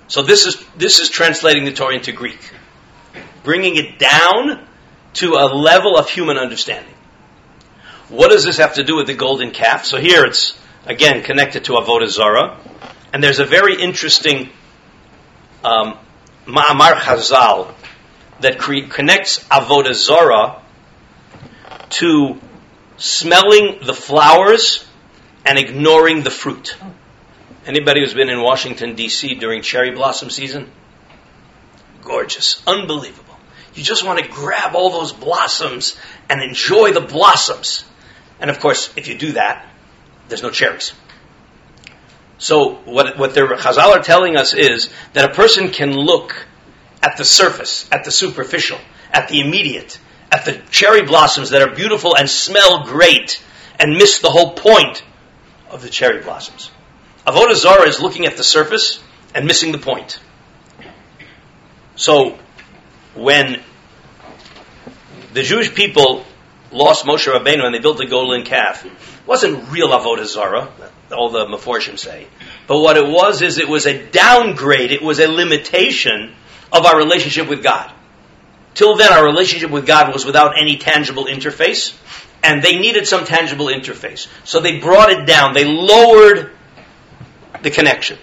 So 0.08 0.24
this 0.24 0.46
is 0.46 0.64
this 0.78 1.00
is 1.00 1.10
translating 1.10 1.66
the 1.66 1.74
Torah 1.74 1.96
into 1.96 2.14
Greek, 2.14 2.40
bringing 3.44 3.76
it 3.76 4.00
down 4.00 4.66
to 5.16 5.34
a 5.34 5.46
level 5.54 5.98
of 5.98 6.10
human 6.10 6.38
understanding. 6.38 6.94
What 8.10 8.32
does 8.32 8.44
this 8.44 8.58
have 8.58 8.76
to 8.76 8.84
do 8.84 8.96
with 8.96 9.08
the 9.08 9.14
golden 9.14 9.52
calf? 9.52 9.86
So 9.86 9.98
here 9.98 10.26
it's 10.26 10.58
again 10.86 11.24
connected 11.24 11.66
to 11.66 11.74
avodah 11.74 12.08
zara, 12.08 12.58
and 13.12 13.24
there's 13.24 13.40
a 13.40 13.46
very 13.46 13.82
interesting 13.82 14.50
um, 15.64 15.98
Ma'amar 16.46 16.94
Chazal 16.94 17.74
that 18.40 18.60
cre- 18.60 18.88
connects 18.90 19.44
Avodah 19.46 19.94
Zorah 19.94 20.62
to 21.90 22.40
smelling 22.98 23.80
the 23.84 23.94
flowers 23.94 24.86
and 25.46 25.58
ignoring 25.58 26.24
the 26.24 26.32
fruit. 26.32 26.78
Anybody 27.66 28.00
who's 28.00 28.14
been 28.14 28.30
in 28.30 28.42
Washington, 28.42 28.96
D.C. 28.96 29.36
during 29.36 29.62
cherry 29.62 29.92
blossom 29.92 30.30
season? 30.30 30.72
Gorgeous. 32.02 32.62
Unbelievable. 32.66 33.36
You 33.74 33.84
just 33.84 34.06
want 34.06 34.20
to 34.20 34.28
grab 34.28 34.74
all 34.74 34.90
those 34.90 35.12
blossoms 35.12 35.98
and 36.30 36.42
enjoy 36.42 36.94
the 36.94 37.02
blossoms. 37.02 37.84
And 38.40 38.50
of 38.50 38.60
course, 38.60 38.94
if 38.96 39.08
you 39.08 39.18
do 39.18 39.34
that, 39.34 39.68
there's 40.28 40.44
no 40.44 40.50
cherries. 40.50 40.94
So 42.38 42.76
what, 42.86 43.18
what 43.18 43.34
the 43.34 43.42
Chazal 43.42 43.96
are 43.96 44.04
telling 44.04 44.38
us 44.38 44.54
is 44.54 44.90
that 45.14 45.30
a 45.30 45.34
person 45.34 45.70
can 45.70 45.94
look 45.94 46.36
at 47.02 47.18
the 47.18 47.26
surface, 47.26 47.88
at 47.92 48.04
the 48.04 48.12
superficial, 48.12 48.78
at 49.12 49.28
the 49.30 49.42
immediate, 49.42 50.00
at 50.32 50.46
the 50.46 50.54
cherry 50.70 51.04
blossoms 51.04 51.52
that 51.52 51.62
are 51.62 51.74
beautiful 51.74 52.16
and 52.16 52.30
smell 52.30 52.84
great 52.86 53.44
and 53.80 53.94
miss 53.94 54.20
the 54.20 54.30
whole 54.30 54.54
point 54.54 55.04
of 55.70 55.82
the 55.82 55.90
cherry 55.90 56.22
blossoms. 56.22 56.72
Avodah 57.26 57.56
Zarah 57.56 57.88
is 57.88 58.00
looking 58.00 58.26
at 58.26 58.38
the 58.38 58.44
surface 58.44 59.04
and 59.34 59.46
missing 59.46 59.72
the 59.72 59.78
point. 59.78 60.20
So 61.96 62.38
when 63.16 63.62
the 65.34 65.44
Jewish 65.44 65.74
people 65.74 66.26
lost 66.72 67.06
Moshe 67.06 67.32
Rabbeinu 67.32 67.64
and 67.64 67.74
they 67.74 67.80
built 67.80 67.98
the 67.98 68.06
golden 68.06 68.44
calf, 68.44 68.86
it 68.86 68.92
wasn't 69.26 69.72
real 69.72 69.90
Avodah 69.90 70.26
Zarah 70.26 70.72
all 71.12 71.30
the 71.30 71.46
Meforshim 71.46 71.98
say. 71.98 72.28
But 72.68 72.80
what 72.80 72.98
it 72.98 73.08
was 73.08 73.42
is 73.42 73.58
it 73.58 73.70
was 73.70 73.86
a 73.86 74.06
downgrade, 74.10 74.92
it 74.92 75.02
was 75.02 75.20
a 75.20 75.28
limitation 75.28 76.34
of 76.72 76.86
our 76.86 76.98
relationship 76.98 77.48
with 77.48 77.64
God. 77.64 77.92
Till 78.74 78.96
then, 78.96 79.12
our 79.12 79.26
relationship 79.26 79.72
with 79.72 79.88
God 79.88 80.14
was 80.14 80.26
without 80.26 80.60
any 80.60 80.78
tangible 80.78 81.26
interface, 81.26 81.98
and 82.44 82.62
they 82.62 82.78
needed 82.78 83.08
some 83.08 83.26
tangible 83.26 83.68
interface. 83.68 84.28
So 84.44 84.60
they 84.60 84.80
brought 84.80 85.10
it 85.10 85.26
down, 85.26 85.54
they 85.54 85.66
lowered 85.66 86.52
the 87.64 87.72
connection. 87.72 88.20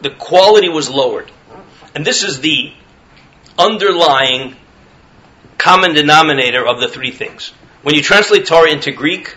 The 0.00 0.10
quality 0.10 0.68
was 0.68 0.88
lowered. 0.88 1.30
And 1.94 2.06
this 2.06 2.22
is 2.22 2.40
the 2.40 2.72
underlying 3.58 4.56
common 5.58 5.94
denominator 5.94 6.66
of 6.66 6.80
the 6.80 6.88
three 6.88 7.10
things. 7.10 7.52
When 7.82 7.94
you 7.94 8.02
translate 8.02 8.46
Torah 8.46 8.70
into 8.70 8.92
Greek, 8.92 9.36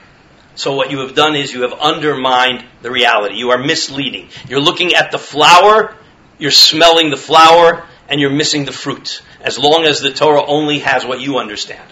so 0.55 0.75
what 0.75 0.91
you 0.91 0.99
have 0.99 1.15
done 1.15 1.35
is 1.35 1.53
you 1.53 1.61
have 1.61 1.73
undermined 1.73 2.65
the 2.81 2.91
reality. 2.91 3.35
You 3.35 3.51
are 3.51 3.57
misleading. 3.57 4.29
You're 4.47 4.59
looking 4.59 4.93
at 4.93 5.11
the 5.11 5.17
flower, 5.17 5.95
you're 6.38 6.51
smelling 6.51 7.09
the 7.09 7.17
flower, 7.17 7.85
and 8.09 8.19
you're 8.19 8.29
missing 8.29 8.65
the 8.65 8.71
fruit. 8.71 9.21
As 9.39 9.57
long 9.57 9.85
as 9.85 10.01
the 10.01 10.11
Torah 10.11 10.43
only 10.45 10.79
has 10.79 11.05
what 11.05 11.21
you 11.21 11.38
understand. 11.38 11.89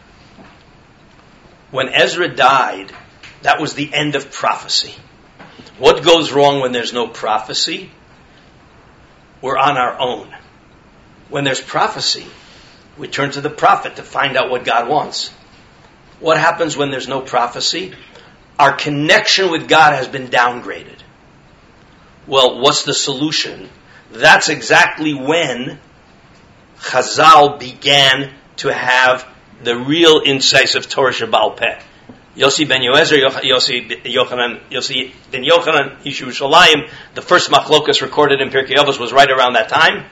When 1.71 1.89
Ezra 1.89 2.27
died, 2.33 2.91
that 3.43 3.61
was 3.61 3.73
the 3.73 3.93
end 3.93 4.15
of 4.15 4.31
prophecy. 4.31 4.93
What 5.77 6.03
goes 6.03 6.31
wrong 6.31 6.59
when 6.59 6.71
there's 6.71 6.93
no 6.93 7.07
prophecy? 7.07 7.91
We're 9.41 9.57
on 9.57 9.77
our 9.77 9.99
own. 9.99 10.35
When 11.29 11.43
there's 11.43 11.61
prophecy, 11.61 12.25
we 12.97 13.07
turn 13.07 13.31
to 13.31 13.41
the 13.41 13.49
prophet 13.49 13.97
to 13.97 14.03
find 14.03 14.37
out 14.37 14.49
what 14.49 14.65
God 14.65 14.87
wants. 14.89 15.29
What 16.19 16.37
happens 16.37 16.75
when 16.75 16.89
there's 16.89 17.07
no 17.07 17.21
prophecy? 17.21 17.93
our 18.59 18.73
connection 18.73 19.51
with 19.51 19.67
God 19.67 19.93
has 19.93 20.07
been 20.07 20.27
downgraded. 20.27 20.97
Well, 22.25 22.59
what's 22.59 22.83
the 22.83 22.93
solution? 22.93 23.69
That's 24.11 24.49
exactly 24.49 25.13
when 25.13 25.79
Chazal 26.79 27.59
began 27.59 28.33
to 28.57 28.73
have 28.73 29.27
the 29.63 29.77
real 29.77 30.21
insights 30.25 30.75
of 30.75 30.89
Torah 30.89 31.13
Shabbal 31.13 31.57
Peh. 31.57 31.79
Yossi 32.35 32.67
ben 32.67 32.81
Yoezer, 32.81 33.17
Yossi 33.41 34.03
Yochanan, 34.03 34.61
Yossi 34.69 35.11
ben 35.31 35.43
Yochanan, 35.43 36.01
Yishu 36.01 36.27
Shalayim, 36.27 36.89
the 37.15 37.21
first 37.21 37.49
machlokas 37.49 38.01
recorded 38.01 38.41
in 38.41 38.49
Pirkei 38.49 38.75
Avos 38.75 38.99
was 38.99 39.11
right 39.11 39.29
around 39.29 39.53
that 39.53 39.69
time. 39.69 40.05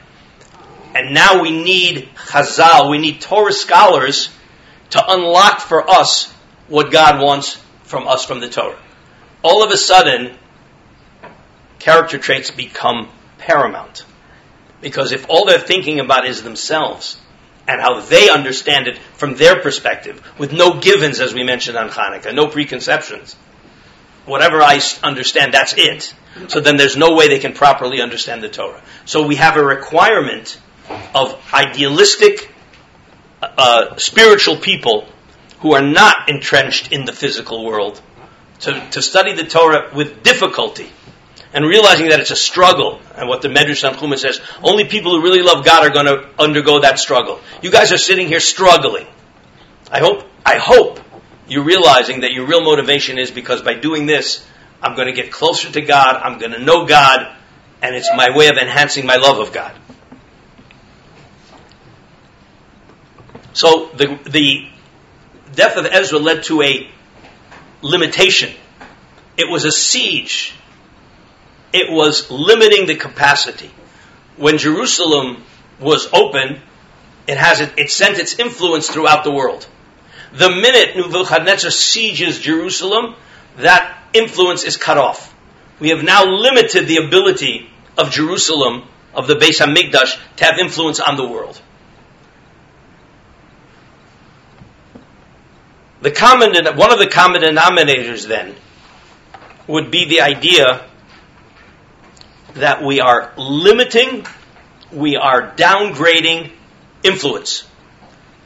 And 0.95 1.13
now 1.13 1.41
we 1.41 1.51
need 1.51 2.07
Chazal, 2.15 2.89
we 2.89 2.99
need 2.99 3.19
Torah 3.19 3.51
scholars 3.51 4.29
to 4.91 5.03
unlock 5.05 5.59
for 5.59 5.89
us 5.89 6.31
what 6.69 6.89
God 6.89 7.21
wants 7.21 7.61
from 7.83 8.07
us 8.07 8.23
from 8.23 8.39
the 8.39 8.47
Torah. 8.47 8.79
All 9.43 9.61
of 9.61 9.71
a 9.71 9.77
sudden, 9.77 10.37
character 11.79 12.17
traits 12.17 12.49
become 12.49 13.09
paramount. 13.37 14.05
Because 14.79 15.11
if 15.11 15.25
all 15.29 15.45
they're 15.45 15.59
thinking 15.59 15.99
about 15.99 16.25
is 16.25 16.43
themselves 16.43 17.19
and 17.67 17.81
how 17.81 17.99
they 17.99 18.29
understand 18.29 18.87
it 18.87 18.97
from 18.97 19.35
their 19.35 19.61
perspective, 19.61 20.25
with 20.37 20.53
no 20.53 20.79
givens, 20.79 21.19
as 21.19 21.33
we 21.33 21.43
mentioned 21.43 21.77
on 21.77 21.89
Hanukkah, 21.89 22.33
no 22.33 22.47
preconceptions, 22.47 23.35
whatever 24.25 24.61
I 24.61 24.79
understand, 25.03 25.53
that's 25.53 25.73
it. 25.77 26.13
So 26.47 26.61
then 26.61 26.77
there's 26.77 26.95
no 26.95 27.15
way 27.15 27.27
they 27.27 27.39
can 27.39 27.53
properly 27.53 28.01
understand 28.01 28.41
the 28.41 28.49
Torah. 28.49 28.81
So 29.03 29.27
we 29.27 29.35
have 29.35 29.57
a 29.57 29.65
requirement 29.65 30.57
of 31.13 31.41
idealistic, 31.53 32.51
uh, 33.41 33.97
spiritual 33.97 34.57
people 34.57 35.07
who 35.59 35.73
are 35.73 35.81
not 35.81 36.29
entrenched 36.29 36.91
in 36.91 37.05
the 37.05 37.13
physical 37.13 37.65
world 37.65 38.01
to, 38.59 38.87
to 38.91 39.01
study 39.01 39.33
the 39.33 39.45
Torah 39.45 39.91
with 39.93 40.23
difficulty 40.23 40.89
and 41.53 41.65
realizing 41.65 42.09
that 42.09 42.19
it's 42.19 42.31
a 42.31 42.35
struggle. 42.35 42.99
And 43.15 43.29
what 43.29 43.41
the 43.41 43.47
Medrash 43.47 43.89
Tanchuma 43.89 44.17
says, 44.17 44.41
only 44.61 44.85
people 44.85 45.11
who 45.11 45.23
really 45.23 45.41
love 45.41 45.63
God 45.63 45.85
are 45.85 45.89
going 45.89 46.05
to 46.05 46.29
undergo 46.37 46.81
that 46.81 46.99
struggle. 46.99 47.39
You 47.61 47.71
guys 47.71 47.93
are 47.93 47.97
sitting 47.97 48.27
here 48.27 48.41
struggling. 48.41 49.07
I 49.89 49.99
hope, 49.99 50.25
I 50.45 50.57
hope 50.57 50.99
you're 51.47 51.63
realizing 51.63 52.21
that 52.21 52.33
your 52.33 52.45
real 52.45 52.61
motivation 52.61 53.17
is 53.17 53.31
because 53.31 53.61
by 53.61 53.75
doing 53.75 54.05
this, 54.05 54.45
I'm 54.81 54.95
going 54.95 55.07
to 55.07 55.13
get 55.13 55.31
closer 55.31 55.71
to 55.71 55.81
God, 55.81 56.17
I'm 56.17 56.39
going 56.39 56.51
to 56.51 56.59
know 56.59 56.85
God, 56.85 57.35
and 57.81 57.95
it's 57.95 58.09
my 58.15 58.35
way 58.35 58.49
of 58.49 58.57
enhancing 58.57 59.05
my 59.05 59.15
love 59.15 59.39
of 59.39 59.53
God. 59.53 59.73
So 63.55 63.89
the, 63.95 64.19
the 64.29 64.67
death 65.53 65.77
of 65.77 65.85
Ezra 65.85 66.19
led 66.19 66.43
to 66.43 66.61
a 66.61 66.89
limitation. 67.81 68.53
It 69.37 69.49
was 69.49 69.63
a 69.63 69.71
siege. 69.71 70.53
It 71.71 71.89
was 71.89 72.29
limiting 72.29 72.85
the 72.85 72.97
capacity. 72.97 73.71
When 74.35 74.57
Jerusalem 74.57 75.41
was 75.79 76.09
open, 76.11 76.61
it 77.27 77.37
has 77.37 77.61
it, 77.61 77.71
it 77.77 77.89
sent 77.89 78.19
its 78.19 78.37
influence 78.39 78.89
throughout 78.89 79.23
the 79.23 79.31
world. 79.31 79.65
The 80.33 80.49
minute 80.49 80.97
Nebuchadnezzar 80.97 81.71
sieges 81.71 82.39
Jerusalem, 82.39 83.15
that 83.57 83.97
influence 84.11 84.65
is 84.65 84.75
cut 84.75 84.97
off. 84.97 85.33
We 85.79 85.89
have 85.89 86.03
now 86.03 86.25
limited 86.25 86.87
the 86.87 86.97
ability 86.97 87.69
of 87.97 88.11
Jerusalem, 88.11 88.83
of 89.13 89.27
the 89.27 89.35
Beis 89.35 89.61
Hamikdash, 89.61 90.19
to 90.35 90.43
have 90.43 90.59
influence 90.59 90.99
on 90.99 91.15
the 91.15 91.25
world. 91.25 91.61
The 96.05 96.11
common, 96.11 96.53
one 96.77 96.93
of 96.93 96.99
the 96.99 97.07
common 97.07 97.41
denominators 97.41 98.27
then 98.27 98.53
would 99.65 99.89
be 99.89 100.07
the 100.07 100.21
idea 100.21 100.85
that 102.53 102.83
we 102.83 103.01
are 103.01 103.33
limiting, 103.37 104.23
we 104.91 105.15
are 105.15 105.55
downgrading 105.55 106.51
influence. 107.01 107.67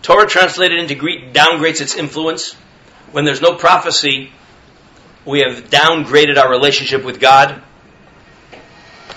Torah 0.01 0.25
translated 0.25 0.79
into 0.79 0.95
Greek 0.95 1.33
downgrades 1.33 1.81
its 1.81 1.97
influence. 1.97 2.53
When 3.11 3.25
there's 3.25 3.41
no 3.41 3.55
prophecy, 3.55 4.31
we 5.25 5.39
have 5.39 5.69
downgraded 5.69 6.37
our 6.37 6.49
relationship 6.49 7.03
with 7.03 7.19
God. 7.19 7.61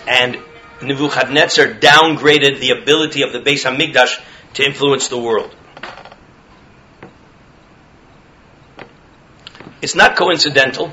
And 0.09 0.37
Nebuchadnezzar 0.83 1.75
downgraded 1.75 2.59
the 2.59 2.71
ability 2.71 3.23
of 3.23 3.33
the 3.33 3.39
Beis 3.39 3.63
Hamikdash 3.65 4.21
to 4.55 4.65
influence 4.65 5.07
the 5.07 5.19
world. 5.21 5.55
It's 9.83 9.97
not 9.97 10.17
coincidental. 10.17 10.93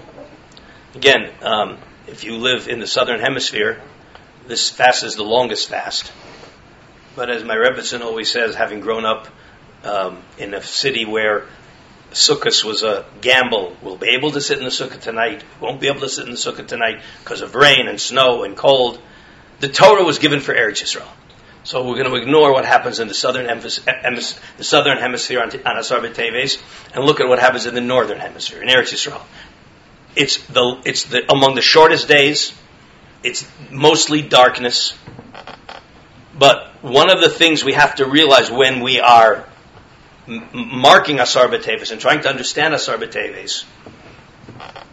Again, 0.96 1.30
um, 1.44 1.78
if 2.08 2.24
you 2.24 2.38
live 2.38 2.68
in 2.68 2.80
the 2.80 2.88
southern 2.88 3.20
hemisphere, 3.20 3.80
this 4.48 4.72
fast 4.72 5.04
is 5.04 5.16
the 5.16 5.24
longest 5.24 5.70
fast. 5.70 6.12
But 7.16 7.30
as 7.30 7.44
my 7.44 7.56
Rebbetzin 7.56 8.02
always 8.02 8.32
says, 8.32 8.56
having 8.56 8.80
grown 8.80 9.06
up 9.06 9.28
um, 9.84 10.18
in 10.40 10.56
a 10.56 10.64
city 10.64 11.06
where 11.06 11.46
Sukkot 12.14 12.66
was 12.66 12.82
a 12.82 13.06
gamble, 13.22 13.78
we'll 13.84 13.96
be 13.96 14.10
able 14.18 14.32
to 14.32 14.42
sit 14.42 14.58
in 14.58 14.64
the 14.64 14.72
Sukkah 14.72 15.00
tonight, 15.00 15.44
won't 15.60 15.80
be 15.80 15.88
able 15.88 16.00
to 16.02 16.10
sit 16.10 16.26
in 16.26 16.32
the 16.32 16.38
Sukkah 16.38 16.66
tonight 16.66 17.02
because 17.24 17.42
of 17.42 17.54
rain 17.54 17.88
and 17.88 18.02
snow 18.02 18.44
and 18.44 18.58
cold. 18.58 19.00
The 19.60 19.70
Torah 19.70 20.04
was 20.04 20.18
given 20.18 20.40
for 20.40 20.56
Eretz 20.56 20.82
Yisrael. 20.82 21.08
So 21.64 21.86
we're 21.86 22.02
going 22.02 22.10
to 22.10 22.16
ignore 22.16 22.54
what 22.54 22.66
happens 22.66 23.00
in 23.00 23.08
the 23.08 23.14
southern, 23.14 23.46
the 23.46 24.38
southern 24.62 24.98
hemisphere 24.98 25.42
on, 25.42 25.52
on 25.66 25.78
Asar 25.78 26.00
B'Teves 26.00 26.62
and 26.94 27.04
look 27.04 27.20
at 27.20 27.28
what 27.28 27.40
happens 27.40 27.66
in 27.66 27.76
the 27.76 27.82
northern 27.82 28.20
hemisphere, 28.20 28.62
in 28.62 28.70
Eretz 28.70 28.94
Yisrael. 28.94 29.22
It's 30.16 30.38
the, 30.48 30.82
it's 30.86 31.04
the, 31.04 31.32
among 31.32 31.56
the 31.56 31.62
shortest 31.62 32.08
days. 32.08 32.54
It's 33.24 33.46
mostly 33.70 34.22
darkness. 34.22 34.98
But 36.38 36.82
one 36.82 37.12
of 37.12 37.20
the 37.20 37.30
things 37.30 37.64
we 37.64 37.74
have 37.74 37.96
to 37.96 38.06
realize 38.06 38.50
when 38.50 38.80
we 38.80 39.02
are 39.02 39.46
m- 40.28 40.48
marking 40.54 41.20
Asar 41.20 41.48
B'Teves 41.50 41.92
and 41.92 42.00
trying 42.00 42.22
to 42.22 42.30
understand 42.30 42.74
Asar 42.74 42.98
B'Teves 42.98 43.66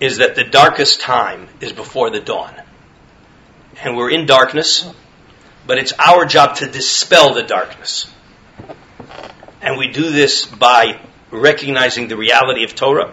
is 0.00 0.18
that 0.18 0.34
the 0.34 0.44
darkest 0.44 1.00
time 1.00 1.48
is 1.60 1.72
before 1.72 2.10
the 2.10 2.20
dawn. 2.20 2.54
And 3.82 3.96
we're 3.96 4.10
in 4.10 4.26
darkness 4.26 4.84
but 5.66 5.78
it's 5.78 5.92
our 5.98 6.24
job 6.24 6.56
to 6.56 6.66
dispel 6.66 7.34
the 7.34 7.42
darkness. 7.42 8.10
And 9.60 9.76
we 9.78 9.88
do 9.88 10.10
this 10.10 10.46
by 10.46 11.00
recognizing 11.30 12.08
the 12.08 12.16
reality 12.16 12.64
of 12.64 12.74
Torah, 12.74 13.12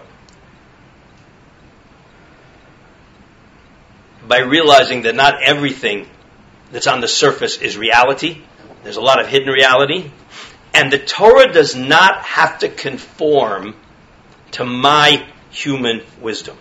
by 4.27 4.39
realizing 4.39 5.03
that 5.03 5.15
not 5.15 5.41
everything 5.43 6.07
that's 6.71 6.87
on 6.87 7.01
the 7.01 7.07
surface 7.07 7.57
is 7.57 7.77
reality. 7.77 8.41
There's 8.83 8.97
a 8.97 9.01
lot 9.01 9.19
of 9.19 9.27
hidden 9.27 9.49
reality. 9.49 10.11
And 10.73 10.91
the 10.91 10.99
Torah 10.99 11.51
does 11.51 11.75
not 11.75 12.23
have 12.25 12.59
to 12.59 12.69
conform 12.69 13.75
to 14.51 14.65
my 14.65 15.25
human 15.49 16.01
wisdom. 16.19 16.57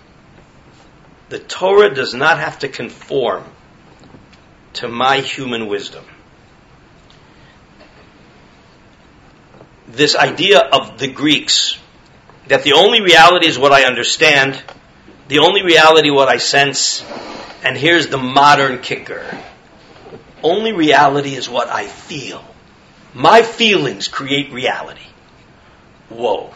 The 1.28 1.38
Torah 1.38 1.94
does 1.94 2.14
not 2.14 2.38
have 2.38 2.58
to 2.60 2.68
conform 2.68 3.44
to 4.74 4.88
my 4.88 5.18
human 5.18 5.66
wisdom. 5.66 6.04
This 9.88 10.16
idea 10.16 10.58
of 10.58 10.98
the 10.98 11.08
Greeks, 11.08 11.78
that 12.48 12.62
the 12.62 12.72
only 12.72 13.00
reality 13.00 13.46
is 13.46 13.58
what 13.58 13.72
I 13.72 13.84
understand, 13.84 14.62
the 15.28 15.40
only 15.40 15.62
reality 15.62 16.10
what 16.10 16.28
I 16.28 16.38
sense, 16.38 17.04
and 17.62 17.76
here's 17.76 18.08
the 18.08 18.18
modern 18.18 18.80
kicker. 18.80 19.24
Only 20.42 20.72
reality 20.72 21.34
is 21.34 21.48
what 21.48 21.68
I 21.68 21.86
feel. 21.86 22.44
My 23.14 23.42
feelings 23.42 24.08
create 24.08 24.52
reality. 24.52 25.06
Whoa. 26.08 26.52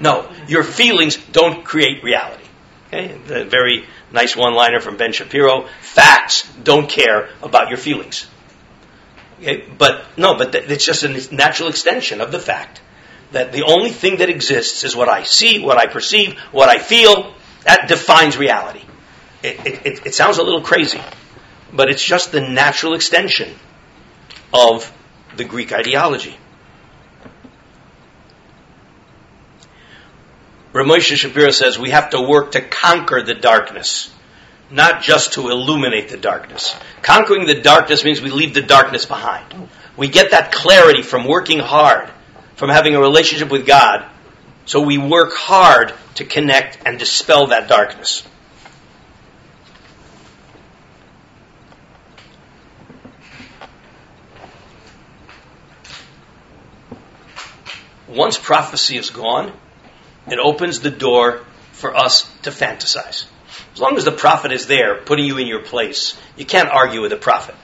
No, 0.00 0.30
your 0.46 0.62
feelings 0.62 1.16
don't 1.16 1.64
create 1.64 2.04
reality. 2.04 2.44
Okay? 2.88 3.18
The 3.26 3.44
very 3.44 3.86
nice 4.14 4.36
one 4.36 4.54
liner 4.54 4.80
from 4.80 4.96
Ben 4.96 5.12
Shapiro 5.12 5.66
facts 5.80 6.48
don't 6.62 6.88
care 6.88 7.28
about 7.42 7.68
your 7.68 7.76
feelings. 7.76 8.26
Okay? 9.40 9.64
But 9.76 10.06
no, 10.16 10.36
but 10.36 10.52
th- 10.52 10.70
it's 10.70 10.86
just 10.86 11.02
a 11.02 11.34
natural 11.34 11.68
extension 11.68 12.20
of 12.20 12.32
the 12.32 12.38
fact 12.38 12.80
that 13.32 13.52
the 13.52 13.64
only 13.64 13.90
thing 13.90 14.18
that 14.18 14.30
exists 14.30 14.84
is 14.84 14.94
what 14.94 15.08
I 15.08 15.24
see, 15.24 15.58
what 15.58 15.76
I 15.76 15.86
perceive, 15.86 16.38
what 16.52 16.68
I 16.68 16.78
feel. 16.78 17.34
That 17.64 17.88
defines 17.88 18.36
reality. 18.36 18.82
It, 19.42 19.66
it, 19.66 19.86
it, 19.86 20.06
it 20.06 20.14
sounds 20.14 20.38
a 20.38 20.42
little 20.42 20.60
crazy, 20.60 21.00
but 21.72 21.90
it's 21.90 22.04
just 22.04 22.30
the 22.30 22.40
natural 22.40 22.94
extension 22.94 23.50
of 24.52 24.90
the 25.36 25.44
Greek 25.44 25.72
ideology. 25.72 26.36
Ramosha 30.74 31.14
Shapiro 31.14 31.52
says 31.52 31.78
we 31.78 31.90
have 31.90 32.10
to 32.10 32.20
work 32.20 32.52
to 32.52 32.60
conquer 32.60 33.22
the 33.22 33.34
darkness, 33.34 34.12
not 34.72 35.02
just 35.02 35.34
to 35.34 35.48
illuminate 35.48 36.08
the 36.08 36.16
darkness. 36.16 36.74
Conquering 37.00 37.46
the 37.46 37.60
darkness 37.60 38.04
means 38.04 38.20
we 38.20 38.30
leave 38.30 38.54
the 38.54 38.60
darkness 38.60 39.06
behind. 39.06 39.68
We 39.96 40.08
get 40.08 40.32
that 40.32 40.50
clarity 40.50 41.02
from 41.02 41.28
working 41.28 41.60
hard, 41.60 42.10
from 42.56 42.70
having 42.70 42.96
a 42.96 43.00
relationship 43.00 43.52
with 43.52 43.64
God. 43.64 44.04
So 44.66 44.80
we 44.80 44.98
work 44.98 45.32
hard 45.32 45.94
to 46.16 46.24
connect 46.24 46.80
and 46.84 46.98
dispel 46.98 47.46
that 47.48 47.68
darkness. 47.68 48.26
Once 58.08 58.36
prophecy 58.38 58.96
is 58.96 59.10
gone, 59.10 59.52
it 60.26 60.38
opens 60.38 60.80
the 60.80 60.90
door 60.90 61.44
for 61.72 61.94
us 61.96 62.30
to 62.42 62.50
fantasize. 62.50 63.26
As 63.74 63.80
long 63.80 63.96
as 63.96 64.04
the 64.04 64.12
prophet 64.12 64.52
is 64.52 64.66
there, 64.66 64.96
putting 64.96 65.26
you 65.26 65.38
in 65.38 65.46
your 65.46 65.62
place, 65.62 66.16
you 66.36 66.44
can't 66.44 66.68
argue 66.68 67.02
with 67.02 67.10
the 67.10 67.16
prophet. 67.16 67.54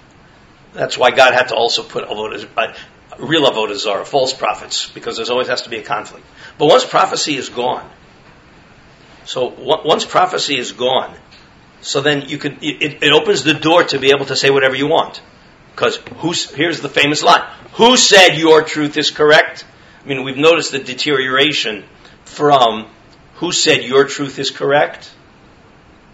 That's 0.73 0.99
why 0.99 1.11
God 1.11 1.35
had 1.35 1.49
to 1.49 1.55
also 1.55 1.83
put 1.83 2.09
avodah, 2.09 2.49
uh, 2.57 2.75
real 3.19 3.51
avodah 3.51 3.77
zarah, 3.77 4.05
false 4.05 4.33
prophets, 4.33 4.89
because 4.91 5.17
there 5.17 5.27
always 5.31 5.49
has 5.49 5.63
to 5.63 5.71
be 5.71 5.79
a 5.79 5.83
conflict. 5.83 6.25
But 6.59 6.67
once 6.67 6.85
prophecy 6.85 7.37
is 7.37 7.49
gone, 7.49 7.89
so 9.25 9.49
once 9.49 10.05
prophecy 10.05 10.59
is 10.59 10.73
gone, 10.73 11.15
so 11.81 12.01
then 12.01 12.29
you 12.29 12.39
can 12.39 12.59
it, 12.63 13.03
it 13.03 13.13
opens 13.13 13.43
the 13.43 13.55
door 13.55 13.85
to 13.85 13.99
be 13.99 14.11
able 14.11 14.27
to 14.27 14.37
say 14.37 14.51
whatever 14.51 14.75
you 14.75 14.89
want. 14.89 15.21
Because 15.75 15.97
who's 16.17 16.51
here's 16.51 16.81
the 16.81 16.89
famous 16.89 17.23
line: 17.23 17.43
Who 17.75 17.97
said 17.97 18.37
your 18.37 18.63
truth 18.63 18.97
is 18.97 19.11
correct? 19.11 19.65
I 20.05 20.09
mean, 20.09 20.25
we've 20.25 20.37
noticed 20.37 20.73
the 20.73 20.79
deterioration 20.79 21.85
from 22.31 22.87
who 23.35 23.51
said 23.51 23.83
your 23.83 24.05
truth 24.05 24.39
is 24.39 24.51
correct 24.51 25.11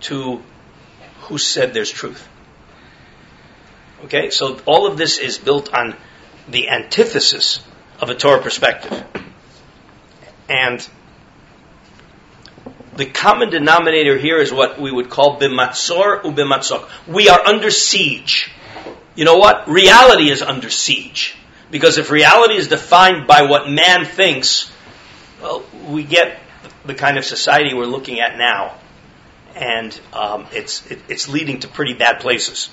to 0.01 0.43
who 1.23 1.39
said 1.39 1.75
there's 1.75 1.91
truth. 1.91 2.27
Okay, 4.05 4.31
so 4.31 4.59
all 4.65 4.87
of 4.87 4.97
this 4.97 5.19
is 5.19 5.37
built 5.37 5.73
on 5.75 5.95
the 6.49 6.69
antithesis 6.71 7.61
of 8.01 8.09
a 8.09 8.15
Torah 8.15 8.41
perspective. 8.41 9.05
And 10.49 10.87
the 12.97 13.07
common 13.07 13.51
denominator 13.51 14.17
here 14.17 14.39
is 14.39 14.53
what 14.53 14.81
we 14.81 14.91
would 14.91 15.11
call 15.11 15.39
bimatzor 15.39 16.23
ubimatzok. 16.23 16.89
We 17.07 17.29
are 17.29 17.41
under 17.47 17.71
siege. 17.71 18.51
You 19.15 19.25
know 19.25 19.37
what? 19.37 19.69
Reality 19.69 20.31
is 20.31 20.41
under 20.41 20.71
siege. 20.71 21.37
Because 21.71 21.99
if 21.99 22.11
reality 22.11 22.55
is 22.55 22.69
defined 22.69 23.27
by 23.27 23.43
what 23.43 23.69
man 23.69 24.05
thinks, 24.05 24.71
well, 25.41 25.65
we 25.89 26.05
get 26.05 26.39
the 26.85 26.95
kind 26.95 27.19
of 27.19 27.25
society 27.25 27.75
we're 27.75 27.85
looking 27.85 28.21
at 28.21 28.39
now. 28.39 28.75
And 29.55 29.99
um, 30.13 30.47
it's, 30.53 30.87
it, 30.91 31.01
it's 31.09 31.29
leading 31.29 31.61
to 31.61 31.69
pretty 31.69 31.95
bad 31.95 32.21
places. 32.21 32.71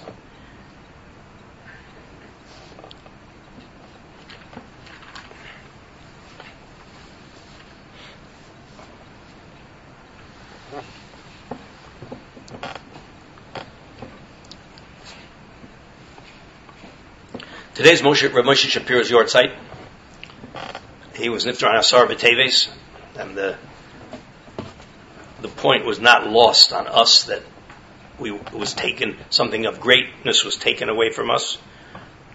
Today's 17.73 18.01
Moshe, 18.01 18.29
Moshe 18.29 18.69
Shapiro's 18.69 19.09
yahrzeit. 19.09 19.57
He 21.15 21.29
was 21.29 21.45
Niftar 21.45 21.69
on 21.69 21.75
Asar 21.77 22.09
and 23.15 23.37
the 23.37 23.57
the 25.41 25.47
point 25.49 25.85
was 25.85 25.99
not 25.99 26.29
lost 26.29 26.71
on 26.73 26.87
us 26.87 27.25
that 27.25 27.43
we 28.17 28.31
was 28.31 28.73
taken 28.73 29.17
something 29.29 29.65
of 29.65 29.79
greatness 29.79 30.43
was 30.43 30.55
taken 30.55 30.89
away 30.89 31.11
from 31.11 31.29
us. 31.29 31.57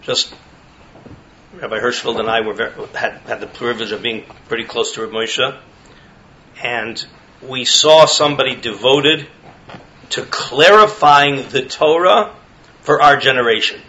Just 0.03 0.35
Rabbi 1.55 1.79
Hirschfeld 1.79 2.21
and 2.21 2.29
I 2.29 2.43
were 2.43 2.53
very, 2.53 2.73
had 2.95 3.19
had 3.27 3.41
the 3.41 3.47
privilege 3.47 3.93
of 3.93 4.03
being 4.03 4.25
pretty 4.49 4.65
close 4.65 4.93
to 4.93 5.01
Rabbi 5.03 5.15
Moshe, 5.15 5.59
and 6.63 7.07
we 7.43 7.65
saw 7.65 8.05
somebody 8.05 8.55
devoted 8.57 9.27
to 10.11 10.23
clarifying 10.23 11.49
the 11.49 11.63
Torah 11.63 12.35
for 12.83 13.03
our 13.03 13.17
generation 13.17 13.81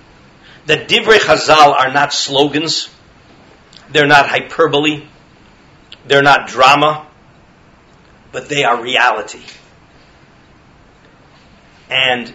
that 0.66 0.88
Divrei 0.88 1.18
Chazal 1.18 1.74
are 1.78 1.92
not 1.92 2.14
slogans, 2.14 2.90
they're 3.92 4.08
not 4.08 4.28
hyperbole, 4.28 5.08
they're 6.08 6.24
not 6.24 6.48
drama, 6.48 7.08
but 8.32 8.50
they 8.50 8.64
are 8.64 8.82
reality. 8.82 9.44
And 11.90 12.32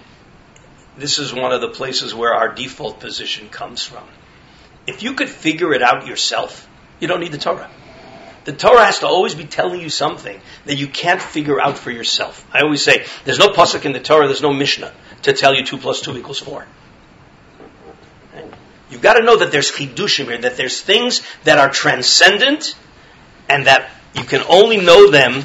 this 0.97 1.19
is 1.19 1.33
one 1.33 1.53
of 1.53 1.61
the 1.61 1.69
places 1.69 2.15
where 2.15 2.35
our 2.35 2.55
default 2.55 3.01
position 3.01 3.49
comes 3.49 3.83
from. 3.83 4.05
If 4.87 5.03
you 5.03 5.15
could 5.15 5.29
figure 5.29 5.73
it 5.73 5.83
out 5.83 6.07
yourself, 6.07 6.69
you 7.01 7.09
don't 7.09 7.21
need 7.21 7.33
the 7.33 7.39
Torah. 7.39 7.71
The 8.45 8.53
Torah 8.53 8.85
has 8.85 8.99
to 8.99 9.07
always 9.07 9.35
be 9.35 9.45
telling 9.45 9.81
you 9.81 9.89
something 9.89 10.39
that 10.67 10.75
you 10.75 10.87
can't 10.87 11.21
figure 11.21 11.61
out 11.61 11.79
for 11.79 11.91
yourself. 11.91 12.47
I 12.53 12.61
always 12.61 12.85
say, 12.85 13.07
there's 13.25 13.39
no 13.39 13.49
pasuk 13.49 13.87
in 13.87 13.93
the 13.93 14.01
Torah, 14.01 14.27
there's 14.27 14.43
no 14.43 14.53
Mishnah 14.53 14.93
to 15.23 15.33
tell 15.33 15.55
you 15.55 15.65
two 15.65 15.79
plus 15.79 16.03
two 16.03 16.17
equals 16.17 16.41
four. 16.41 16.67
You've 18.95 19.03
got 19.03 19.15
to 19.15 19.25
know 19.25 19.39
that 19.39 19.51
there's 19.51 19.73
chidushim 19.73 20.27
here, 20.27 20.39
that 20.43 20.57
there's 20.57 20.81
things 20.81 21.21
that 21.43 21.59
are 21.59 21.69
transcendent 21.69 22.77
and 23.49 23.67
that 23.67 23.91
you 24.15 24.23
can 24.23 24.41
only 24.49 24.77
know 24.77 25.11
them 25.11 25.43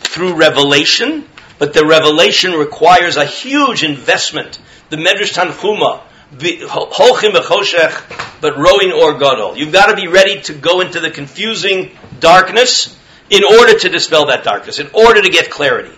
through 0.00 0.36
revelation, 0.36 1.28
but 1.58 1.74
the 1.74 1.84
revelation 1.84 2.52
requires 2.54 3.18
a 3.18 3.26
huge 3.26 3.84
investment. 3.84 4.58
The 4.88 4.96
Medrash 4.96 5.34
Tanchuma, 5.34 6.04
holchim 6.32 7.34
b'choshech, 7.34 8.40
but 8.40 8.56
rowing 8.56 8.92
or 8.92 9.18
gadol. 9.18 9.58
You've 9.58 9.74
got 9.74 9.90
to 9.90 9.94
be 9.94 10.08
ready 10.08 10.40
to 10.44 10.54
go 10.54 10.80
into 10.80 10.98
the 10.98 11.10
confusing 11.10 11.90
darkness 12.18 12.98
in 13.28 13.44
order 13.44 13.78
to 13.78 13.90
dispel 13.90 14.28
that 14.28 14.42
darkness, 14.42 14.78
in 14.78 14.88
order 14.94 15.20
to 15.20 15.28
get 15.28 15.50
clarity. 15.50 15.94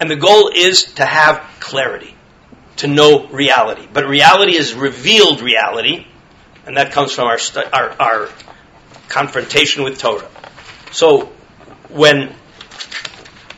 And 0.00 0.10
the 0.10 0.16
goal 0.16 0.50
is 0.52 0.82
to 0.94 1.04
have 1.04 1.46
clarity 1.60 2.16
to 2.78 2.88
know 2.88 3.28
reality. 3.28 3.86
But 3.92 4.08
reality 4.08 4.56
is 4.56 4.74
revealed 4.74 5.42
reality, 5.42 6.06
and 6.68 6.76
that 6.76 6.92
comes 6.92 7.12
from 7.12 7.26
our, 7.26 7.38
stu- 7.38 7.64
our, 7.72 7.90
our 7.98 8.28
confrontation 9.08 9.84
with 9.84 9.98
Torah. 9.98 10.28
So, 10.92 11.32
when 11.88 12.34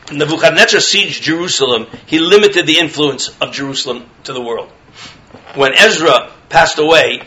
Nebuchadnezzar 0.09 0.79
sieged 0.79 1.21
Jerusalem, 1.21 1.87
he 2.05 2.19
limited 2.19 2.65
the 2.65 2.79
influence 2.79 3.27
of 3.41 3.51
Jerusalem 3.51 4.09
to 4.23 4.31
the 4.31 4.41
world. 4.41 4.69
When 5.55 5.73
Ezra 5.73 6.31
passed 6.47 6.79
away, 6.79 7.21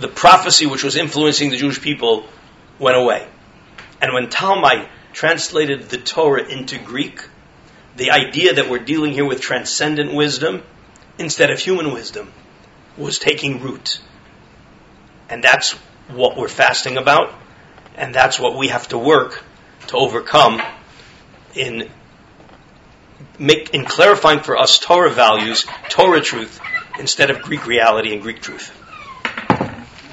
the 0.00 0.08
prophecy 0.08 0.66
which 0.66 0.82
was 0.82 0.96
influencing 0.96 1.50
the 1.50 1.56
Jewish 1.56 1.80
people 1.80 2.26
went 2.80 2.96
away. 2.96 3.28
And 4.02 4.12
when 4.12 4.26
Talmai 4.26 4.88
translated 5.12 5.82
the 5.88 5.98
Torah 5.98 6.42
into 6.42 6.78
Greek, 6.78 7.20
the 7.96 8.10
idea 8.10 8.54
that 8.54 8.68
we're 8.68 8.84
dealing 8.84 9.12
here 9.12 9.24
with 9.24 9.40
transcendent 9.40 10.12
wisdom 10.12 10.64
instead 11.16 11.52
of 11.52 11.60
human 11.60 11.92
wisdom 11.92 12.32
was 12.96 13.20
taking 13.20 13.60
root. 13.60 14.00
And 15.30 15.42
that's 15.42 15.72
what 16.08 16.36
we're 16.36 16.48
fasting 16.48 16.96
about, 16.96 17.32
and 17.94 18.14
that's 18.14 18.38
what 18.38 18.56
we 18.56 18.68
have 18.68 18.88
to 18.88 18.98
work 18.98 19.42
to 19.86 19.96
overcome 19.96 20.60
in 21.54 21.88
make, 23.38 23.70
in 23.70 23.84
clarifying 23.84 24.40
for 24.40 24.58
us 24.58 24.78
Torah 24.78 25.10
values, 25.10 25.66
Torah 25.88 26.20
truth, 26.20 26.60
instead 26.98 27.30
of 27.30 27.42
Greek 27.42 27.66
reality 27.66 28.12
and 28.12 28.22
Greek 28.22 28.40
truth. 28.40 28.76